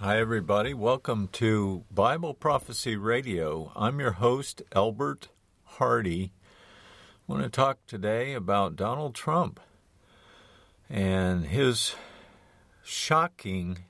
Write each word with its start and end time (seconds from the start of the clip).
Hi, 0.00 0.20
everybody. 0.20 0.74
Welcome 0.74 1.26
to 1.32 1.82
Bible 1.90 2.32
Prophecy 2.32 2.94
Radio. 2.94 3.72
I'm 3.74 3.98
your 3.98 4.12
host, 4.12 4.62
Albert 4.72 5.30
Hardy. 5.64 6.30
I 7.28 7.32
want 7.32 7.42
to 7.42 7.48
talk 7.48 7.84
today 7.84 8.32
about 8.32 8.76
Donald 8.76 9.16
Trump 9.16 9.58
and 10.88 11.46
his 11.46 11.96
shocking 12.84 13.86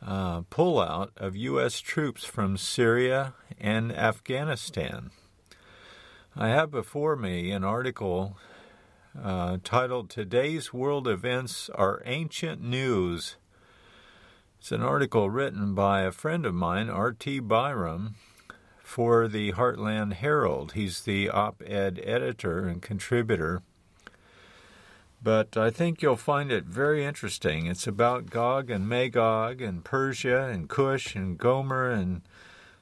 uh, 0.00 0.42
pullout 0.42 1.08
of 1.16 1.34
U.S. 1.34 1.80
troops 1.80 2.24
from 2.24 2.56
Syria 2.56 3.34
and 3.58 3.90
Afghanistan. 3.90 5.10
I 6.36 6.46
have 6.50 6.70
before 6.70 7.16
me 7.16 7.50
an 7.50 7.64
article 7.64 8.38
uh, 9.20 9.58
titled 9.64 10.10
Today's 10.10 10.72
World 10.72 11.08
Events 11.08 11.70
Are 11.74 12.04
Ancient 12.06 12.62
News. 12.62 13.34
It's 14.66 14.72
an 14.72 14.82
article 14.82 15.30
written 15.30 15.76
by 15.76 16.00
a 16.00 16.10
friend 16.10 16.44
of 16.44 16.52
mine, 16.52 16.90
R.T. 16.90 17.38
Byram, 17.38 18.16
for 18.82 19.28
the 19.28 19.52
Heartland 19.52 20.14
Herald. 20.14 20.72
He's 20.72 21.02
the 21.02 21.30
op 21.30 21.62
ed 21.64 22.00
editor 22.02 22.66
and 22.66 22.82
contributor. 22.82 23.62
But 25.22 25.56
I 25.56 25.70
think 25.70 26.02
you'll 26.02 26.16
find 26.16 26.50
it 26.50 26.64
very 26.64 27.04
interesting. 27.04 27.66
It's 27.66 27.86
about 27.86 28.30
Gog 28.30 28.68
and 28.68 28.88
Magog 28.88 29.62
and 29.62 29.84
Persia 29.84 30.48
and 30.48 30.68
Cush 30.68 31.14
and 31.14 31.38
Gomer 31.38 31.88
and 31.88 32.22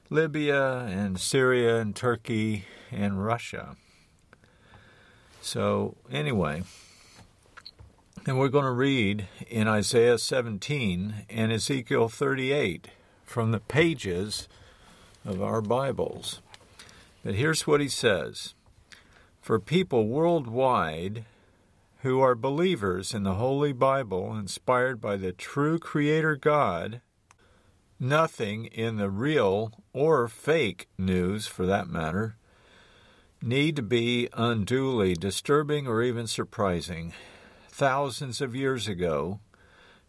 Libya 0.09 0.87
and 0.89 1.19
Syria 1.19 1.79
and 1.81 1.95
Turkey 1.95 2.65
and 2.91 3.23
Russia. 3.23 3.75
So, 5.39 5.97
anyway, 6.11 6.63
and 8.27 8.39
we're 8.39 8.49
going 8.49 8.65
to 8.65 8.71
read 8.71 9.27
in 9.47 9.67
Isaiah 9.67 10.17
17 10.17 11.25
and 11.29 11.51
Ezekiel 11.51 12.09
38 12.09 12.87
from 13.23 13.51
the 13.51 13.59
pages 13.59 14.47
of 15.23 15.43
our 15.43 15.61
Bibles. 15.61 16.41
But 17.23 17.35
here's 17.35 17.67
what 17.67 17.81
he 17.81 17.87
says 17.87 18.55
For 19.41 19.59
people 19.59 20.07
worldwide 20.07 21.25
who 22.01 22.19
are 22.19 22.33
believers 22.33 23.13
in 23.13 23.23
the 23.23 23.35
Holy 23.35 23.73
Bible, 23.73 24.35
inspired 24.35 24.99
by 24.99 25.17
the 25.17 25.31
true 25.31 25.77
Creator 25.77 26.37
God, 26.37 27.01
nothing 27.99 28.65
in 28.65 28.97
the 28.97 29.09
real 29.09 29.71
or 29.93 30.27
fake 30.27 30.87
news, 30.97 31.45
for 31.45 31.67
that 31.67 31.89
matter, 31.89 32.37
need 33.39 33.75
to 33.75 33.83
be 33.83 34.29
unduly 34.33 35.13
disturbing 35.13 35.87
or 35.87 36.01
even 36.01 36.25
surprising. 36.25 37.13
Thousands 37.77 38.39
of 38.39 38.55
years 38.55 38.87
ago, 38.87 39.41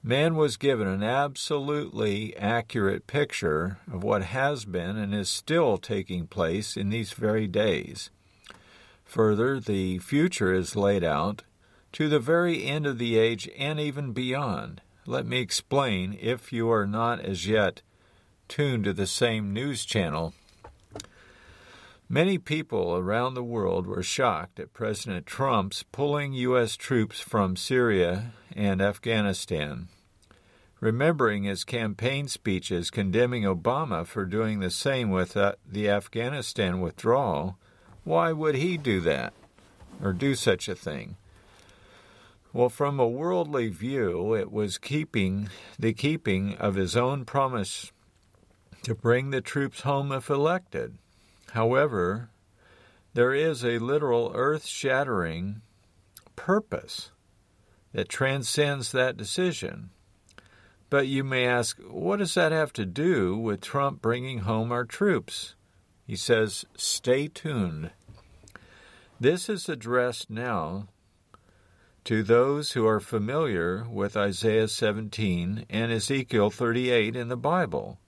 man 0.01 0.37
was 0.37 0.57
given 0.57 0.87
an 0.87 1.03
absolutely 1.03 2.37
accurate 2.37 3.09
picture 3.09 3.79
of 3.93 4.05
what 4.05 4.23
has 4.23 4.65
been 4.65 4.97
and 4.97 5.13
is 5.13 5.29
still 5.29 5.77
taking 5.77 6.29
place 6.29 6.77
in 6.77 6.91
these 6.91 7.13
very 7.13 7.49
days. 7.49 8.11
Further, 9.05 9.59
the 9.59 9.99
future 9.99 10.55
is 10.55 10.77
laid 10.77 11.03
out 11.03 11.43
to 11.95 12.09
the 12.09 12.21
very 12.21 12.63
end 12.63 12.87
of 12.87 12.99
the 12.99 13.19
age 13.19 13.51
and 13.59 13.81
even 13.81 14.13
beyond. 14.13 14.81
Let 15.05 15.27
me 15.27 15.41
explain 15.41 16.17
if 16.21 16.53
you 16.53 16.71
are 16.71 16.87
not 16.87 17.19
as 17.19 17.49
yet 17.49 17.83
tuned 18.47 18.85
to 18.85 18.93
the 18.93 19.09
same 19.09 19.53
news 19.53 19.85
channel 19.85 20.35
Many 22.09 22.39
people 22.39 22.97
around 22.97 23.35
the 23.35 23.43
world 23.43 23.89
were 23.89 24.03
shocked 24.03 24.61
at 24.61 24.73
President 24.73 25.27
Trump's 25.27 25.83
pulling 25.91 26.35
U.S. 26.35 26.77
troops 26.77 27.19
from 27.19 27.57
Syria 27.57 28.33
and 28.55 28.81
Afghanistan. 28.81 29.89
Remembering 30.79 31.43
his 31.43 31.65
campaign 31.65 32.29
speeches 32.29 32.93
condemning 32.93 33.43
Obama 33.43 34.07
for 34.07 34.25
doing 34.25 34.61
the 34.61 34.71
same 34.71 35.11
with 35.11 35.37
uh, 35.37 35.57
the 35.67 35.91
Afghanistan 35.91 36.81
withdrawal, 36.81 37.59
why 38.05 38.31
would 38.31 38.55
he 38.55 38.77
do 38.77 39.01
that 39.01 39.33
or 40.01 40.13
do 40.13 40.37
such 40.37 40.69
a 40.69 40.77
thing? 40.77 41.17
Well, 42.53 42.69
from 42.69 43.01
a 43.01 43.09
worldly 43.09 43.69
view, 43.69 44.33
it 44.33 44.53
was 44.53 44.79
keeping 44.79 45.49
the 45.77 45.93
keeping 45.93 46.55
of 46.55 46.77
his 46.77 46.97
own 46.97 47.25
promise 47.25 47.91
to 48.85 48.95
bring 48.95 49.31
the 49.31 49.41
troops 49.41 49.81
home 49.81 50.13
if 50.13 50.31
elected. 50.31 50.99
However, 51.57 52.29
there 53.15 53.33
is 53.33 53.65
a 53.65 53.79
literal 53.79 54.31
earth 54.35 54.67
shattering 54.67 55.63
purpose 56.37 57.13
that 57.95 58.11
transcends 58.11 58.93
that 58.93 59.17
decision. 59.17 59.89
But 60.91 61.07
you 61.07 61.25
may 61.25 61.47
ask, 61.47 61.79
what 61.81 62.19
does 62.19 62.35
that 62.35 62.53
have 62.53 62.75
to 62.75 62.85
do 62.85 63.39
with 63.39 63.63
Trump 63.63 64.03
bringing 64.03 64.41
home 64.41 64.71
our 64.71 64.85
troops? 64.85 65.55
He 66.07 66.15
says, 66.15 66.67
stay 66.77 67.27
tuned. 67.27 67.91
This 69.19 69.49
is 69.49 69.67
addressed 69.67 70.29
now 70.29 70.89
to 72.05 72.23
those 72.23 72.73
who 72.73 72.87
are 72.87 73.01
familiar 73.01 73.87
with 73.89 74.15
Isaiah 74.15 74.69
17 74.69 75.65
and 75.71 75.91
Ezekiel 75.91 76.51
38 76.51 77.17
in 77.17 77.29
the 77.29 77.37
Bible. 77.39 77.99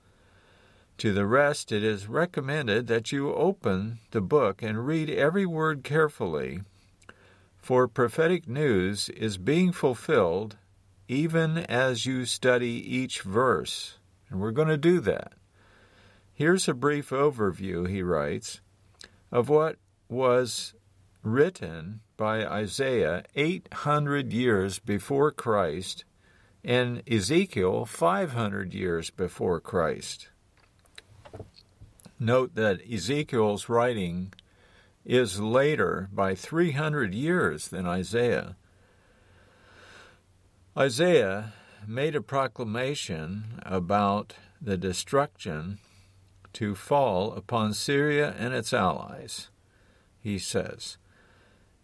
To 0.99 1.13
the 1.13 1.27
rest, 1.27 1.71
it 1.71 1.85
is 1.85 2.09
recommended 2.09 2.89
that 2.89 3.13
you 3.13 3.33
open 3.33 4.01
the 4.11 4.21
book 4.21 4.63
and 4.63 4.85
read 4.85 5.09
every 5.09 5.47
word 5.47 5.85
carefully, 5.85 6.63
for 7.57 7.87
prophetic 7.87 8.49
news 8.49 9.09
is 9.11 9.39
being 9.39 9.71
fulfilled 9.71 10.57
even 11.07 11.59
as 11.59 12.05
you 12.05 12.25
study 12.25 12.97
each 12.97 13.23
verse. 13.23 13.99
And 14.29 14.41
we're 14.41 14.51
going 14.51 14.69
to 14.69 14.77
do 14.77 14.99
that. 15.01 15.35
Here's 16.35 16.69
a 16.69 16.75
brief 16.75 17.11
overview, 17.11 17.89
he 17.89 18.03
writes, 18.03 18.61
of 19.31 19.49
what 19.49 19.77
was 20.09 20.75
written 21.23 22.01
by 22.17 22.45
Isaiah 22.45 23.23
800 23.37 24.33
years 24.33 24.81
before 24.81 25.31
Christ 25.31 26.05
and 26.65 27.05
Ezekiel 27.09 27.85
500 27.85 28.75
years 28.75 29.11
before 29.11 29.61
Christ. 29.61 30.31
Note 32.21 32.55
that 32.57 32.81
Ezekiel's 32.91 33.69
writing 33.69 34.33
is 35.05 35.41
later 35.41 36.09
by 36.13 36.35
300 36.35 37.15
years 37.15 37.69
than 37.69 37.87
Isaiah. 37.87 38.57
Isaiah 40.77 41.55
made 41.87 42.15
a 42.15 42.21
proclamation 42.21 43.61
about 43.65 44.35
the 44.61 44.77
destruction 44.77 45.79
to 46.55 46.75
fall 46.75 47.33
upon 47.33 47.73
Syria 47.73 48.35
and 48.37 48.53
its 48.53 48.73
allies. 48.73 49.51
He 50.21 50.39
says, 50.39 50.99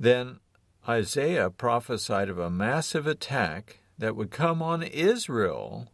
Then 0.00 0.40
Isaiah 0.88 1.48
prophesied 1.48 2.28
of 2.28 2.38
a 2.38 2.50
massive 2.50 3.06
attack 3.06 3.78
that 3.96 4.16
would 4.16 4.30
come 4.30 4.60
on 4.60 4.82
Israel 4.82 5.88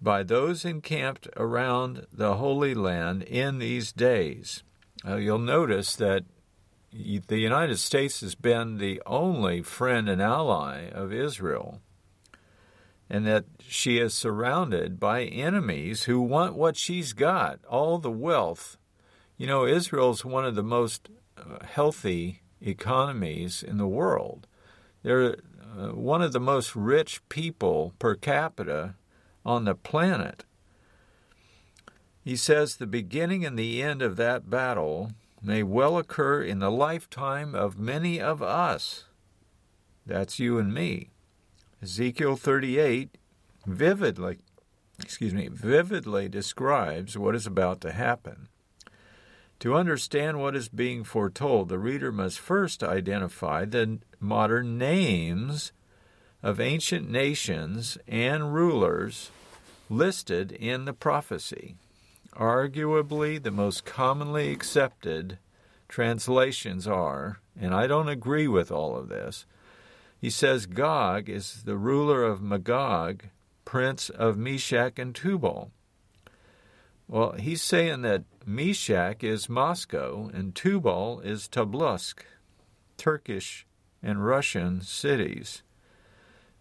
by 0.00 0.22
those 0.22 0.64
encamped 0.64 1.28
around 1.36 2.06
the 2.12 2.36
Holy 2.36 2.74
Land 2.74 3.22
in 3.22 3.58
these 3.58 3.92
days. 3.92 4.62
Uh, 5.06 5.16
you'll 5.16 5.38
notice 5.38 5.96
that 5.96 6.24
the 6.92 7.38
United 7.38 7.78
States 7.78 8.20
has 8.20 8.34
been 8.34 8.78
the 8.78 9.02
only 9.06 9.62
friend 9.62 10.08
and 10.08 10.22
ally 10.22 10.88
of 10.88 11.12
Israel, 11.12 11.80
and 13.10 13.26
that 13.26 13.44
she 13.60 13.98
is 13.98 14.14
surrounded 14.14 14.98
by 14.98 15.22
enemies 15.24 16.04
who 16.04 16.20
want 16.20 16.54
what 16.54 16.76
she's 16.76 17.12
got 17.12 17.58
all 17.66 17.98
the 17.98 18.10
wealth. 18.10 18.76
You 19.36 19.46
know, 19.46 19.66
Israel's 19.66 20.24
one 20.24 20.44
of 20.44 20.54
the 20.54 20.62
most 20.62 21.08
uh, 21.36 21.64
healthy 21.64 22.42
economies 22.60 23.62
in 23.62 23.78
the 23.78 23.86
world. 23.86 24.46
They're 25.02 25.36
uh, 25.78 25.88
one 25.88 26.22
of 26.22 26.32
the 26.32 26.40
most 26.40 26.74
rich 26.74 27.26
people 27.28 27.94
per 27.98 28.14
capita 28.14 28.94
on 29.44 29.64
the 29.64 29.74
planet. 29.74 30.44
He 32.24 32.36
says 32.36 32.76
the 32.76 32.86
beginning 32.86 33.44
and 33.44 33.58
the 33.58 33.82
end 33.82 34.02
of 34.02 34.16
that 34.16 34.50
battle 34.50 35.12
may 35.42 35.62
well 35.62 35.96
occur 35.96 36.42
in 36.42 36.58
the 36.58 36.70
lifetime 36.70 37.54
of 37.54 37.78
many 37.78 38.20
of 38.20 38.42
us. 38.42 39.04
That's 40.04 40.38
you 40.38 40.58
and 40.58 40.74
me. 40.74 41.10
Ezekiel 41.82 42.36
38 42.36 43.16
vividly 43.66 44.38
excuse 45.02 45.32
me, 45.32 45.48
vividly 45.48 46.28
describes 46.28 47.16
what 47.16 47.34
is 47.34 47.46
about 47.46 47.80
to 47.82 47.92
happen. 47.92 48.48
To 49.60 49.74
understand 49.74 50.40
what 50.40 50.54
is 50.54 50.68
being 50.68 51.04
foretold, 51.04 51.68
the 51.68 51.78
reader 51.78 52.12
must 52.12 52.38
first 52.38 52.82
identify 52.82 53.64
the 53.64 53.98
modern 54.20 54.78
names 54.78 55.72
of 56.48 56.58
ancient 56.58 57.10
nations 57.10 57.98
and 58.08 58.54
rulers 58.54 59.30
listed 59.90 60.50
in 60.50 60.86
the 60.86 60.94
prophecy. 60.94 61.74
Arguably, 62.34 63.42
the 63.42 63.50
most 63.50 63.84
commonly 63.84 64.50
accepted 64.50 65.36
translations 65.90 66.88
are, 66.88 67.40
and 67.60 67.74
I 67.74 67.86
don't 67.86 68.08
agree 68.08 68.48
with 68.48 68.72
all 68.72 68.96
of 68.96 69.10
this, 69.10 69.44
he 70.18 70.30
says 70.30 70.64
Gog 70.64 71.28
is 71.28 71.64
the 71.64 71.76
ruler 71.76 72.22
of 72.24 72.40
Magog, 72.40 73.24
prince 73.66 74.08
of 74.08 74.38
Meshech 74.38 74.98
and 74.98 75.14
Tubal. 75.14 75.70
Well, 77.08 77.32
he's 77.32 77.62
saying 77.62 78.00
that 78.02 78.24
Meshech 78.46 79.22
is 79.22 79.50
Moscow 79.50 80.30
and 80.32 80.54
Tubal 80.54 81.20
is 81.20 81.46
Tobolsk, 81.46 82.20
Turkish 82.96 83.66
and 84.02 84.24
Russian 84.24 84.80
cities, 84.80 85.62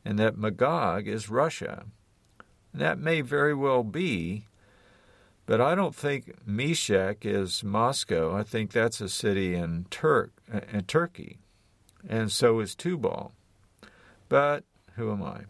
and 0.08 0.18
that 0.18 0.38
Magog 0.38 1.06
is 1.06 1.30
Russia. 1.30 1.84
That 2.74 2.98
may 2.98 3.20
very 3.20 3.54
well 3.54 3.84
be, 3.84 4.46
but 5.46 5.60
I 5.60 5.76
don't 5.76 5.94
think 5.94 6.48
Meshech 6.48 7.26
is 7.26 7.62
Moscow. 7.62 8.34
I 8.34 8.44
think 8.44 8.72
that's 8.72 9.02
a 9.02 9.10
city 9.10 9.54
in 9.54 9.86
Turk 9.90 10.32
in 10.72 10.86
Turkey, 10.86 11.40
and 12.08 12.32
so 12.32 12.62
is 12.62 12.74
Tubal. 12.74 13.34
But 14.30 14.64
who 14.96 15.12
am 15.12 15.24
I? 15.24 15.42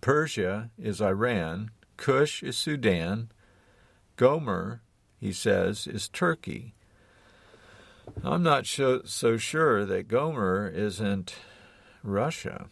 Persia 0.00 0.70
is 0.78 1.02
Iran, 1.02 1.72
Cush 1.96 2.44
is 2.44 2.56
Sudan, 2.56 3.32
Gomer, 4.14 4.82
he 5.18 5.32
says, 5.32 5.88
is 5.88 6.08
Turkey. 6.08 6.74
I'm 8.22 8.44
not 8.44 8.64
so 8.64 9.36
sure 9.38 9.84
that 9.84 10.06
Gomer 10.06 10.68
isn't 10.68 11.34
Russia. 12.04 12.66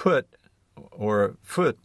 Put 0.00 0.34
or 0.92 1.36
Phut 1.42 1.76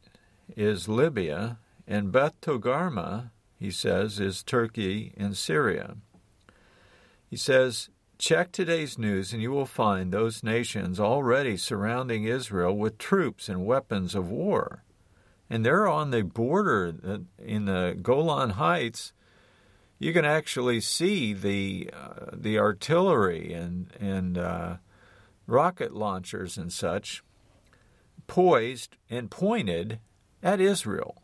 is 0.55 0.87
Libya, 0.87 1.57
and 1.85 2.13
Beth 2.13 2.39
Togarmah, 2.39 3.31
he 3.59 3.69
says, 3.69 4.21
is 4.21 4.41
Turkey 4.41 5.13
and 5.17 5.35
Syria. 5.35 5.97
He 7.29 7.35
says, 7.35 7.89
Check 8.17 8.53
today's 8.53 8.97
news 8.97 9.33
and 9.33 9.41
you 9.41 9.51
will 9.51 9.65
find 9.65 10.13
those 10.13 10.43
nations 10.43 10.97
already 10.97 11.57
surrounding 11.57 12.23
Israel 12.23 12.77
with 12.77 12.97
troops 12.97 13.49
and 13.49 13.65
weapons 13.65 14.15
of 14.15 14.29
war. 14.29 14.85
And 15.49 15.65
they're 15.65 15.85
on 15.85 16.11
the 16.11 16.23
border 16.23 16.95
in 17.37 17.65
the 17.65 17.99
Golan 18.01 18.51
Heights. 18.51 19.11
You 19.99 20.13
can 20.13 20.23
actually 20.23 20.79
see 20.79 21.33
the 21.33 21.89
uh, 21.91 22.27
the 22.31 22.59
artillery 22.59 23.51
and 23.51 23.91
and 23.99 24.37
uh, 24.37 24.77
rocket 25.47 25.93
launchers 25.93 26.57
and 26.57 26.71
such 26.71 27.21
poised 28.27 28.97
and 29.09 29.31
pointed 29.31 29.99
at 30.41 30.59
Israel. 30.59 31.21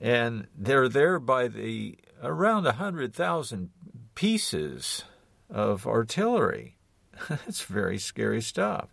And 0.00 0.48
they're 0.56 0.88
there 0.88 1.18
by 1.18 1.48
the 1.48 1.98
around 2.22 2.66
a 2.66 2.72
hundred 2.72 3.14
thousand 3.14 3.70
pieces 4.14 5.04
of 5.50 5.86
artillery. 5.86 6.76
That's 7.28 7.62
very 7.62 7.98
scary 7.98 8.42
stuff. 8.42 8.88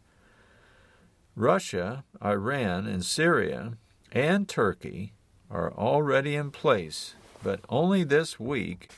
Russia, 1.35 2.03
Iran, 2.23 2.85
and 2.87 3.05
Syria 3.05 3.77
and 4.11 4.47
Turkey 4.47 5.13
are 5.49 5.73
already 5.73 6.35
in 6.35 6.51
place, 6.51 7.15
but 7.41 7.61
only 7.69 8.03
this 8.03 8.39
week 8.39 8.89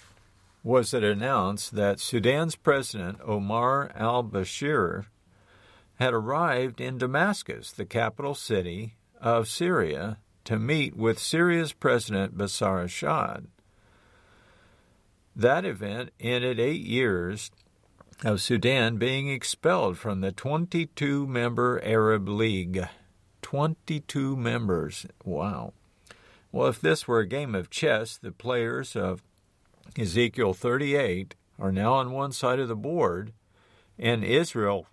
was 0.64 0.94
it 0.94 1.04
announced 1.04 1.76
that 1.76 2.00
Sudan's 2.00 2.56
President 2.56 3.20
Omar 3.26 3.92
al 3.96 4.24
Bashir 4.24 5.06
had 5.96 6.14
arrived 6.14 6.82
in 6.82 6.98
Damascus, 6.98 7.72
the 7.72 7.86
capital 7.86 8.36
city 8.36 8.96
of 9.22 9.48
Syria, 9.48 10.18
to 10.46 10.60
meet 10.60 10.96
with 10.96 11.20
Syria's 11.20 11.74
President 11.74 12.38
Bashar 12.38 12.84
Assad. 12.84 13.48
That 15.36 15.66
event 15.66 16.12
ended 16.20 16.60
eight 16.60 16.82
years 16.82 17.52
of 18.24 18.42
Sudan 18.42 18.98
being 18.98 19.30
expelled 19.30 19.98
from 19.98 20.22
the 20.22 20.32
22 20.32 21.26
member 21.28 21.82
Arab 21.84 22.28
League. 22.28 22.88
22 23.42 24.36
members. 24.36 25.06
Wow. 25.24 25.74
Well, 26.52 26.68
if 26.68 26.80
this 26.80 27.08
were 27.08 27.20
a 27.20 27.28
game 27.28 27.56
of 27.56 27.70
chess, 27.70 28.18
the 28.18 28.32
players 28.32 28.96
of 28.96 29.24
Ezekiel 29.98 30.54
38 30.54 31.36
are 31.60 31.72
now 31.72 31.94
on 31.94 32.12
one 32.12 32.32
side 32.32 32.60
of 32.60 32.68
the 32.68 32.76
board, 32.76 33.34
and 33.98 34.24
Israel 34.24 34.88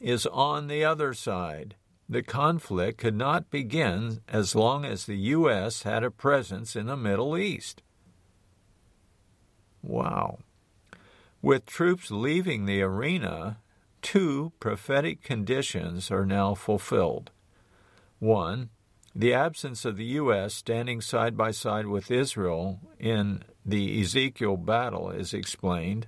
is 0.00 0.26
on 0.26 0.68
the 0.68 0.84
other 0.84 1.14
side. 1.14 1.76
The 2.08 2.22
conflict 2.22 2.98
could 2.98 3.16
not 3.16 3.50
begin 3.50 4.20
as 4.28 4.54
long 4.54 4.84
as 4.84 5.06
the 5.06 5.16
U.S. 5.16 5.82
had 5.82 6.04
a 6.04 6.10
presence 6.10 6.76
in 6.76 6.86
the 6.86 6.96
Middle 6.96 7.38
East. 7.38 7.82
Wow. 9.82 10.38
With 11.40 11.66
troops 11.66 12.10
leaving 12.10 12.66
the 12.66 12.82
arena, 12.82 13.58
two 14.00 14.52
prophetic 14.60 15.22
conditions 15.22 16.10
are 16.10 16.26
now 16.26 16.54
fulfilled. 16.54 17.30
One, 18.18 18.70
the 19.14 19.34
absence 19.34 19.84
of 19.84 19.96
the 19.96 20.04
U.S. 20.04 20.54
standing 20.54 21.00
side 21.00 21.36
by 21.36 21.50
side 21.50 21.86
with 21.86 22.10
Israel 22.10 22.80
in 22.98 23.42
the 23.64 24.00
Ezekiel 24.00 24.56
battle 24.56 25.10
is 25.10 25.34
explained. 25.34 26.06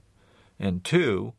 And 0.58 0.84
two, 0.84 1.34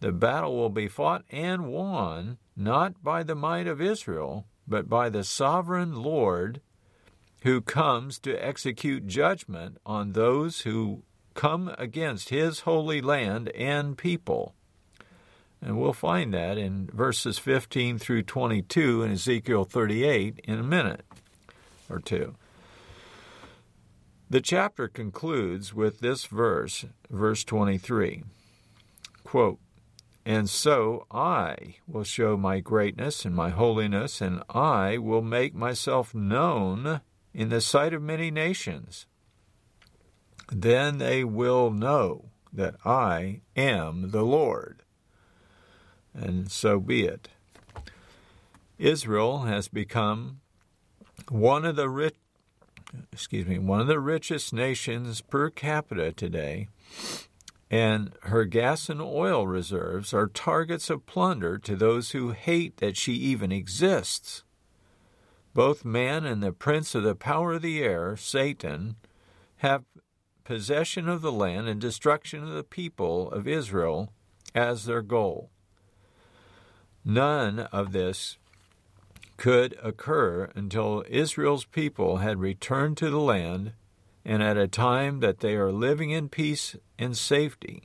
the 0.00 0.12
battle 0.12 0.56
will 0.56 0.70
be 0.70 0.88
fought 0.88 1.24
and 1.30 1.66
won 1.66 2.38
not 2.56 3.02
by 3.02 3.22
the 3.22 3.34
might 3.34 3.66
of 3.66 3.80
Israel, 3.80 4.46
but 4.66 4.88
by 4.88 5.08
the 5.08 5.24
sovereign 5.24 5.94
Lord 6.02 6.60
who 7.42 7.60
comes 7.60 8.18
to 8.18 8.34
execute 8.44 9.06
judgment 9.06 9.78
on 9.86 10.12
those 10.12 10.62
who 10.62 11.02
come 11.34 11.72
against 11.78 12.30
his 12.30 12.60
holy 12.60 13.00
land 13.00 13.48
and 13.50 13.96
people. 13.96 14.54
And 15.60 15.78
we'll 15.78 15.92
find 15.92 16.34
that 16.34 16.58
in 16.58 16.88
verses 16.92 17.38
15 17.38 17.98
through 17.98 18.24
22 18.24 19.02
in 19.02 19.12
Ezekiel 19.12 19.64
38 19.64 20.40
in 20.44 20.58
a 20.58 20.62
minute 20.62 21.04
or 21.88 21.98
two. 21.98 22.34
The 24.28 24.40
chapter 24.40 24.88
concludes 24.88 25.72
with 25.72 26.00
this 26.00 26.26
verse, 26.26 26.84
verse 27.08 27.44
23. 27.44 28.24
Quote, 29.22 29.60
and 30.26 30.50
so 30.50 31.06
I 31.08 31.76
will 31.86 32.02
show 32.02 32.36
my 32.36 32.58
greatness 32.58 33.24
and 33.24 33.32
my 33.32 33.50
holiness, 33.50 34.20
and 34.20 34.42
I 34.50 34.98
will 34.98 35.22
make 35.22 35.54
myself 35.54 36.16
known 36.16 37.00
in 37.32 37.48
the 37.48 37.60
sight 37.60 37.94
of 37.94 38.02
many 38.02 38.32
nations. 38.32 39.06
Then 40.50 40.98
they 40.98 41.22
will 41.22 41.70
know 41.70 42.30
that 42.52 42.74
I 42.84 43.42
am 43.54 44.10
the 44.10 44.24
Lord. 44.24 44.82
And 46.12 46.50
so 46.50 46.80
be 46.80 47.04
it. 47.04 47.28
Israel 48.78 49.42
has 49.42 49.68
become 49.68 50.40
one 51.28 51.64
of 51.64 51.76
the 51.76 51.88
rich 51.88 52.16
excuse 53.12 53.46
me, 53.46 53.58
one 53.60 53.80
of 53.80 53.86
the 53.86 54.00
richest 54.00 54.52
nations 54.52 55.20
per 55.20 55.50
capita 55.50 56.12
today, 56.12 56.68
and 57.70 58.12
her 58.22 58.44
gas 58.44 58.88
and 58.88 59.00
oil 59.00 59.46
reserves 59.46 60.14
are 60.14 60.28
targets 60.28 60.88
of 60.88 61.06
plunder 61.06 61.58
to 61.58 61.74
those 61.74 62.12
who 62.12 62.30
hate 62.30 62.76
that 62.76 62.96
she 62.96 63.14
even 63.14 63.50
exists. 63.50 64.44
Both 65.52 65.84
man 65.84 66.24
and 66.24 66.42
the 66.42 66.52
prince 66.52 66.94
of 66.94 67.02
the 67.02 67.14
power 67.14 67.54
of 67.54 67.62
the 67.62 67.82
air, 67.82 68.16
Satan, 68.16 68.96
have 69.56 69.84
possession 70.44 71.08
of 71.08 71.22
the 71.22 71.32
land 71.32 71.66
and 71.68 71.80
destruction 71.80 72.42
of 72.42 72.50
the 72.50 72.62
people 72.62 73.30
of 73.32 73.48
Israel 73.48 74.12
as 74.54 74.84
their 74.84 75.02
goal. 75.02 75.50
None 77.04 77.60
of 77.60 77.92
this 77.92 78.38
could 79.36 79.76
occur 79.82 80.50
until 80.54 81.04
Israel's 81.08 81.64
people 81.64 82.18
had 82.18 82.38
returned 82.38 82.96
to 82.98 83.10
the 83.10 83.20
land 83.20 83.72
and 84.26 84.42
at 84.42 84.56
a 84.56 84.66
time 84.66 85.20
that 85.20 85.38
they 85.38 85.54
are 85.54 85.70
living 85.70 86.10
in 86.10 86.28
peace 86.28 86.74
and 86.98 87.16
safety. 87.16 87.84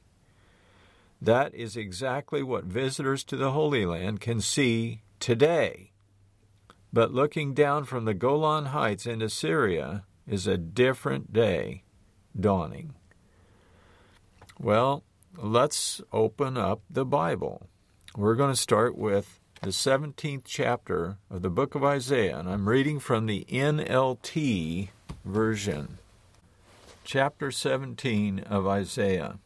That 1.21 1.53
is 1.53 1.77
exactly 1.77 2.41
what 2.41 2.63
visitors 2.63 3.23
to 3.25 3.37
the 3.37 3.51
Holy 3.51 3.85
Land 3.85 4.21
can 4.21 4.41
see 4.41 5.03
today. 5.19 5.91
But 6.91 7.13
looking 7.13 7.53
down 7.53 7.85
from 7.85 8.05
the 8.05 8.15
Golan 8.15 8.65
Heights 8.65 9.05
into 9.05 9.29
Syria 9.29 10.03
is 10.27 10.47
a 10.47 10.57
different 10.57 11.31
day 11.31 11.83
dawning. 12.37 12.95
Well, 14.59 15.03
let's 15.37 16.01
open 16.11 16.57
up 16.57 16.81
the 16.89 17.05
Bible. 17.05 17.69
We're 18.17 18.35
going 18.35 18.51
to 18.51 18.59
start 18.59 18.97
with 18.97 19.39
the 19.61 19.69
17th 19.69 20.41
chapter 20.45 21.17
of 21.29 21.43
the 21.43 21.51
book 21.51 21.75
of 21.75 21.83
Isaiah, 21.83 22.39
and 22.39 22.49
I'm 22.49 22.67
reading 22.67 22.99
from 22.99 23.27
the 23.27 23.45
NLT 23.47 24.89
version. 25.23 25.99
Chapter 27.03 27.51
17 27.51 28.39
of 28.39 28.67
Isaiah. 28.67 29.39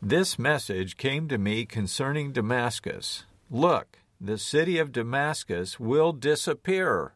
This 0.00 0.38
message 0.38 0.96
came 0.96 1.28
to 1.28 1.38
me 1.38 1.64
concerning 1.64 2.32
Damascus. 2.32 3.24
Look, 3.50 3.98
the 4.20 4.38
city 4.38 4.78
of 4.78 4.92
Damascus 4.92 5.78
will 5.78 6.12
disappear. 6.12 7.14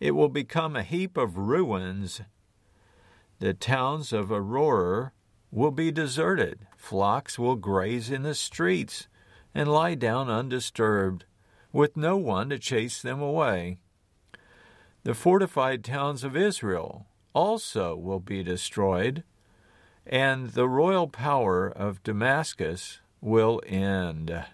It 0.00 0.12
will 0.12 0.28
become 0.28 0.76
a 0.76 0.82
heap 0.82 1.16
of 1.16 1.36
ruins 1.36 2.22
the 3.40 3.54
towns 3.54 4.12
of 4.12 4.30
Aroer 4.30 5.12
will 5.52 5.70
be 5.70 5.92
deserted. 5.92 6.66
Flocks 6.76 7.38
will 7.38 7.54
graze 7.54 8.10
in 8.10 8.24
the 8.24 8.34
streets 8.34 9.06
and 9.54 9.68
lie 9.68 9.94
down 9.94 10.28
undisturbed. 10.28 11.24
with 11.70 11.98
no 11.98 12.16
one 12.16 12.48
to 12.48 12.58
chase 12.58 13.02
them 13.02 13.20
away. 13.20 13.78
The 15.04 15.12
fortified 15.12 15.84
towns 15.84 16.24
of 16.24 16.34
Israel 16.34 17.06
also 17.38 17.94
will 17.94 18.18
be 18.18 18.42
destroyed, 18.42 19.22
and 20.04 20.48
the 20.54 20.68
royal 20.68 21.06
power 21.06 21.68
of 21.68 22.02
Damascus 22.02 22.98
will 23.20 23.62
end. 23.64 24.44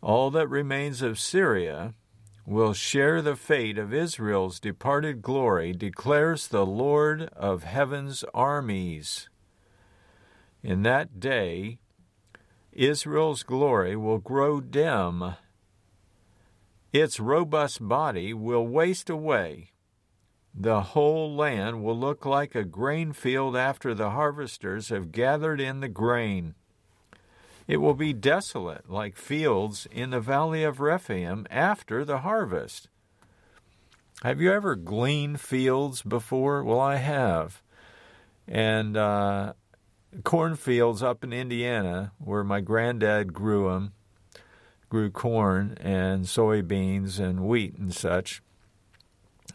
All 0.00 0.30
that 0.30 0.48
remains 0.48 1.02
of 1.02 1.18
Syria 1.18 1.92
will 2.46 2.72
share 2.72 3.20
the 3.20 3.36
fate 3.36 3.76
of 3.76 3.92
Israel's 3.92 4.58
departed 4.58 5.20
glory, 5.20 5.74
declares 5.74 6.48
the 6.48 6.64
Lord 6.64 7.24
of 7.36 7.64
heaven's 7.64 8.24
armies. 8.32 9.28
In 10.62 10.84
that 10.84 11.20
day, 11.20 11.80
Israel's 12.72 13.42
glory 13.42 13.94
will 13.94 14.16
grow 14.16 14.62
dim. 14.62 15.34
Its 16.94 17.20
robust 17.20 17.86
body 17.86 18.32
will 18.32 18.66
waste 18.66 19.10
away. 19.10 19.72
The 20.60 20.80
whole 20.80 21.36
land 21.36 21.84
will 21.84 21.96
look 21.96 22.26
like 22.26 22.56
a 22.56 22.64
grain 22.64 23.12
field 23.12 23.56
after 23.56 23.94
the 23.94 24.10
harvesters 24.10 24.88
have 24.88 25.12
gathered 25.12 25.60
in 25.60 25.78
the 25.78 25.88
grain. 25.88 26.56
It 27.68 27.76
will 27.76 27.94
be 27.94 28.12
desolate, 28.12 28.90
like 28.90 29.14
fields 29.14 29.86
in 29.92 30.10
the 30.10 30.18
valley 30.18 30.64
of 30.64 30.80
Rephaim 30.80 31.46
after 31.48 32.04
the 32.04 32.18
harvest. 32.18 32.88
Have 34.24 34.40
you 34.40 34.52
ever 34.52 34.74
gleaned 34.74 35.40
fields 35.40 36.02
before? 36.02 36.64
Well, 36.64 36.80
I 36.80 36.96
have. 36.96 37.62
And 38.48 38.96
uh, 38.96 39.52
cornfields 40.24 41.04
up 41.04 41.22
in 41.22 41.32
Indiana, 41.32 42.10
where 42.18 42.42
my 42.42 42.60
granddad 42.60 43.32
grew 43.32 43.68
them, 43.68 43.92
grew 44.88 45.12
corn 45.12 45.78
and 45.80 46.24
soybeans 46.24 47.20
and 47.20 47.46
wheat 47.46 47.76
and 47.76 47.94
such. 47.94 48.42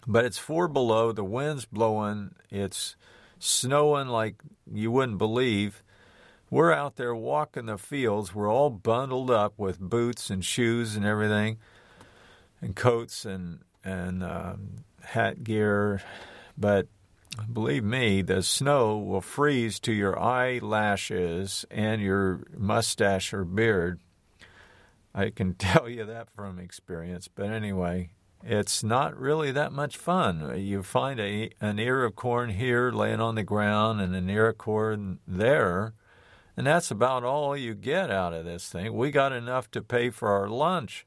But 0.07 0.25
it's 0.25 0.37
four 0.37 0.67
below, 0.67 1.11
the 1.11 1.23
wind's 1.23 1.65
blowing, 1.65 2.35
it's 2.49 2.95
snowing 3.39 4.07
like 4.07 4.35
you 4.71 4.91
wouldn't 4.91 5.17
believe 5.17 5.83
we're 6.53 6.71
out 6.71 6.97
there 6.97 7.15
walking 7.15 7.65
the 7.65 7.79
fields. 7.79 8.35
We're 8.35 8.51
all 8.51 8.69
bundled 8.69 9.31
up 9.31 9.57
with 9.57 9.79
boots 9.79 10.29
and 10.29 10.45
shoes 10.45 10.95
and 10.95 11.03
everything, 11.03 11.57
and 12.61 12.75
coats 12.75 13.25
and 13.25 13.61
and 13.83 14.23
um, 14.23 14.85
hat 15.01 15.43
gear. 15.43 16.03
But 16.55 16.89
believe 17.51 17.83
me, 17.83 18.21
the 18.21 18.43
snow 18.43 18.99
will 18.99 19.19
freeze 19.19 19.79
to 19.79 19.91
your 19.91 20.19
eyelashes 20.19 21.65
and 21.71 22.03
your 22.03 22.41
mustache 22.55 23.33
or 23.33 23.45
beard. 23.45 23.99
I 25.15 25.31
can 25.31 25.53
tell 25.55 25.89
you 25.89 26.05
that 26.05 26.29
from 26.35 26.59
experience. 26.59 27.27
But 27.27 27.47
anyway, 27.47 28.11
it's 28.43 28.83
not 28.83 29.17
really 29.17 29.51
that 29.51 29.71
much 29.71 29.97
fun. 29.97 30.59
You 30.59 30.83
find 30.83 31.19
a, 31.19 31.49
an 31.61 31.79
ear 31.79 32.03
of 32.03 32.15
corn 32.15 32.49
here 32.51 32.91
laying 32.91 33.21
on 33.21 33.35
the 33.35 33.43
ground 33.43 34.01
and 34.01 34.15
an 34.15 34.29
ear 34.29 34.49
of 34.49 34.57
corn 34.57 35.19
there 35.27 35.93
and 36.55 36.67
that's 36.67 36.91
about 36.91 37.23
all 37.23 37.57
you 37.57 37.73
get 37.73 38.11
out 38.11 38.33
of 38.33 38.45
this 38.45 38.69
thing. 38.69 38.93
We 38.93 39.11
got 39.11 39.31
enough 39.31 39.71
to 39.71 39.81
pay 39.81 40.09
for 40.09 40.29
our 40.29 40.47
lunch. 40.47 41.05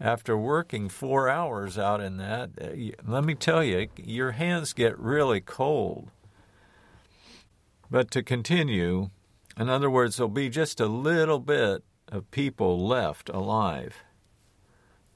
After 0.00 0.36
working 0.36 0.88
four 0.88 1.28
hours 1.28 1.76
out 1.76 2.00
in 2.00 2.18
that, 2.18 2.50
uh, 2.60 2.94
let 3.04 3.24
me 3.24 3.34
tell 3.34 3.64
you, 3.64 3.88
your 3.96 4.32
hands 4.32 4.72
get 4.72 4.96
really 4.96 5.40
cold. 5.40 6.10
But 7.90 8.12
to 8.12 8.22
continue, 8.22 9.10
in 9.58 9.68
other 9.68 9.90
words, 9.90 10.16
there'll 10.16 10.28
be 10.28 10.50
just 10.50 10.78
a 10.78 10.86
little 10.86 11.40
bit 11.40 11.82
of 12.06 12.30
people 12.30 12.86
left 12.86 13.28
alive. 13.28 14.04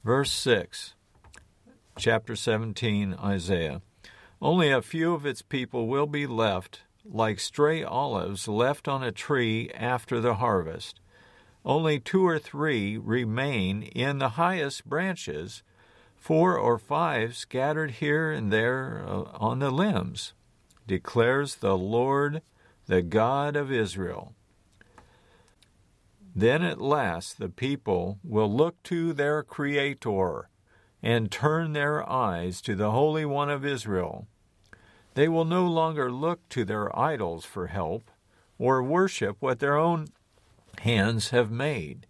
Verse 0.04 0.32
6, 0.32 0.94
chapter 1.96 2.34
17, 2.34 3.14
Isaiah. 3.22 3.82
Only 4.40 4.68
a 4.72 4.82
few 4.82 5.14
of 5.14 5.24
its 5.24 5.42
people 5.42 5.86
will 5.86 6.08
be 6.08 6.26
left 6.26 6.80
like 7.04 7.38
stray 7.38 7.84
olives 7.84 8.48
left 8.48 8.88
on 8.88 9.04
a 9.04 9.12
tree 9.12 9.70
after 9.70 10.20
the 10.20 10.34
harvest. 10.34 10.98
Only 11.64 12.00
two 12.00 12.26
or 12.26 12.40
three 12.40 12.98
remain 12.98 13.84
in 13.84 14.18
the 14.18 14.30
highest 14.30 14.88
branches, 14.88 15.62
four 16.16 16.58
or 16.58 16.78
five 16.78 17.36
scattered 17.36 17.92
here 17.92 18.32
and 18.32 18.52
there 18.52 19.04
uh, 19.06 19.22
on 19.34 19.60
the 19.60 19.70
limbs, 19.70 20.32
declares 20.84 21.56
the 21.56 21.78
Lord, 21.78 22.42
the 22.86 23.02
God 23.02 23.54
of 23.54 23.70
Israel. 23.70 24.34
Then 26.34 26.62
at 26.62 26.80
last 26.80 27.38
the 27.38 27.48
people 27.48 28.18
will 28.24 28.52
look 28.52 28.82
to 28.84 29.12
their 29.12 29.42
Creator 29.42 30.48
and 31.02 31.30
turn 31.30 31.72
their 31.72 32.08
eyes 32.08 32.60
to 32.62 32.74
the 32.74 32.90
Holy 32.90 33.24
One 33.24 33.50
of 33.50 33.66
Israel 33.66 34.26
they 35.14 35.28
will 35.28 35.44
no 35.44 35.66
longer 35.66 36.10
look 36.10 36.48
to 36.50 36.64
their 36.64 36.96
idols 36.98 37.44
for 37.44 37.66
help 37.66 38.10
or 38.58 38.82
worship 38.82 39.36
what 39.40 39.58
their 39.58 39.76
own 39.76 40.08
hands 40.80 41.30
have 41.30 41.50
made. 41.50 42.06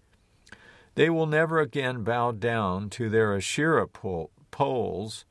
They 0.94 1.10
will 1.10 1.26
never 1.26 1.58
again 1.58 2.04
bow 2.04 2.32
down 2.32 2.90
to 2.90 3.08
their 3.08 3.34
Asherah 3.34 3.88
poles 3.88 5.24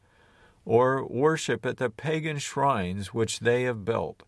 or 0.65 1.05
worship 1.05 1.65
at 1.65 1.77
the 1.77 1.89
pagan 1.89 2.39
shrines 2.39 3.13
which 3.13 3.39
they 3.39 3.63
have 3.63 3.85
built. 3.85 4.23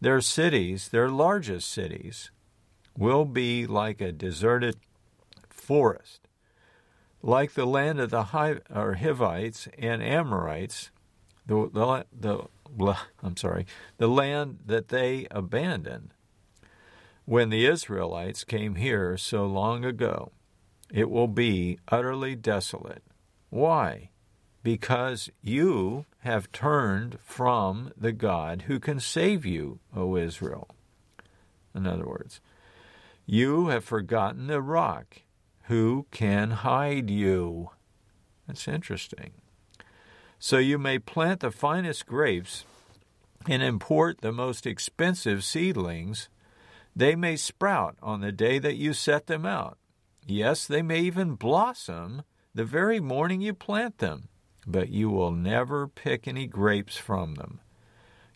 Their 0.00 0.20
cities, 0.20 0.88
their 0.88 1.08
largest 1.08 1.70
cities, 1.70 2.30
will 2.96 3.24
be 3.24 3.66
like 3.66 4.00
a 4.00 4.12
deserted 4.12 4.76
forest. 5.48 6.20
Like 7.22 7.52
the 7.52 7.66
land 7.66 8.00
of 8.00 8.10
the 8.10 8.24
Hivites 8.24 9.68
and 9.78 10.02
Amorites, 10.02 10.90
the, 11.46 11.70
the, 11.72 12.06
the 12.18 12.96
I'm 13.22 13.36
sorry, 13.36 13.66
the 13.98 14.08
land 14.08 14.58
that 14.66 14.88
they 14.88 15.26
abandoned 15.30 16.10
when 17.24 17.50
the 17.50 17.66
Israelites 17.66 18.44
came 18.44 18.74
here 18.74 19.16
so 19.16 19.46
long 19.46 19.84
ago. 19.84 20.32
It 20.92 21.10
will 21.10 21.28
be 21.28 21.78
utterly 21.88 22.34
desolate. 22.34 23.02
Why? 23.50 24.10
Because 24.62 25.30
you 25.40 26.04
have 26.20 26.52
turned 26.52 27.18
from 27.24 27.92
the 27.96 28.12
God 28.12 28.62
who 28.62 28.78
can 28.78 29.00
save 29.00 29.46
you, 29.46 29.78
O 29.96 30.16
Israel. 30.16 30.68
In 31.74 31.86
other 31.86 32.06
words, 32.06 32.40
you 33.26 33.68
have 33.68 33.84
forgotten 33.84 34.46
the 34.46 34.60
rock 34.60 35.22
who 35.64 36.06
can 36.10 36.50
hide 36.50 37.10
you. 37.10 37.70
That's 38.46 38.66
interesting. 38.66 39.32
So 40.38 40.58
you 40.58 40.78
may 40.78 40.98
plant 40.98 41.40
the 41.40 41.50
finest 41.50 42.06
grapes 42.06 42.64
and 43.48 43.62
import 43.62 44.20
the 44.20 44.32
most 44.32 44.66
expensive 44.66 45.44
seedlings. 45.44 46.28
They 46.94 47.14
may 47.14 47.36
sprout 47.36 47.96
on 48.02 48.20
the 48.20 48.32
day 48.32 48.58
that 48.58 48.76
you 48.76 48.92
set 48.92 49.26
them 49.26 49.46
out. 49.46 49.78
Yes, 50.26 50.66
they 50.66 50.82
may 50.82 51.00
even 51.00 51.34
blossom 51.34 52.22
the 52.54 52.64
very 52.64 53.00
morning 53.00 53.40
you 53.40 53.54
plant 53.54 53.98
them, 53.98 54.28
but 54.66 54.90
you 54.90 55.10
will 55.10 55.32
never 55.32 55.88
pick 55.88 56.28
any 56.28 56.46
grapes 56.46 56.96
from 56.96 57.34
them. 57.36 57.60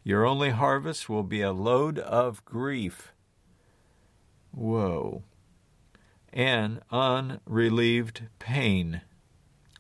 Your 0.03 0.25
only 0.25 0.51
harvest 0.51 1.09
will 1.09 1.25
be 1.25 1.43
a 1.43 1.53
load 1.53 1.99
of 1.99 2.45
grief. 2.45 3.13
Woe. 4.57 5.23
And 6.33 6.81
unrelieved 6.91 8.29
pain. 8.41 9.03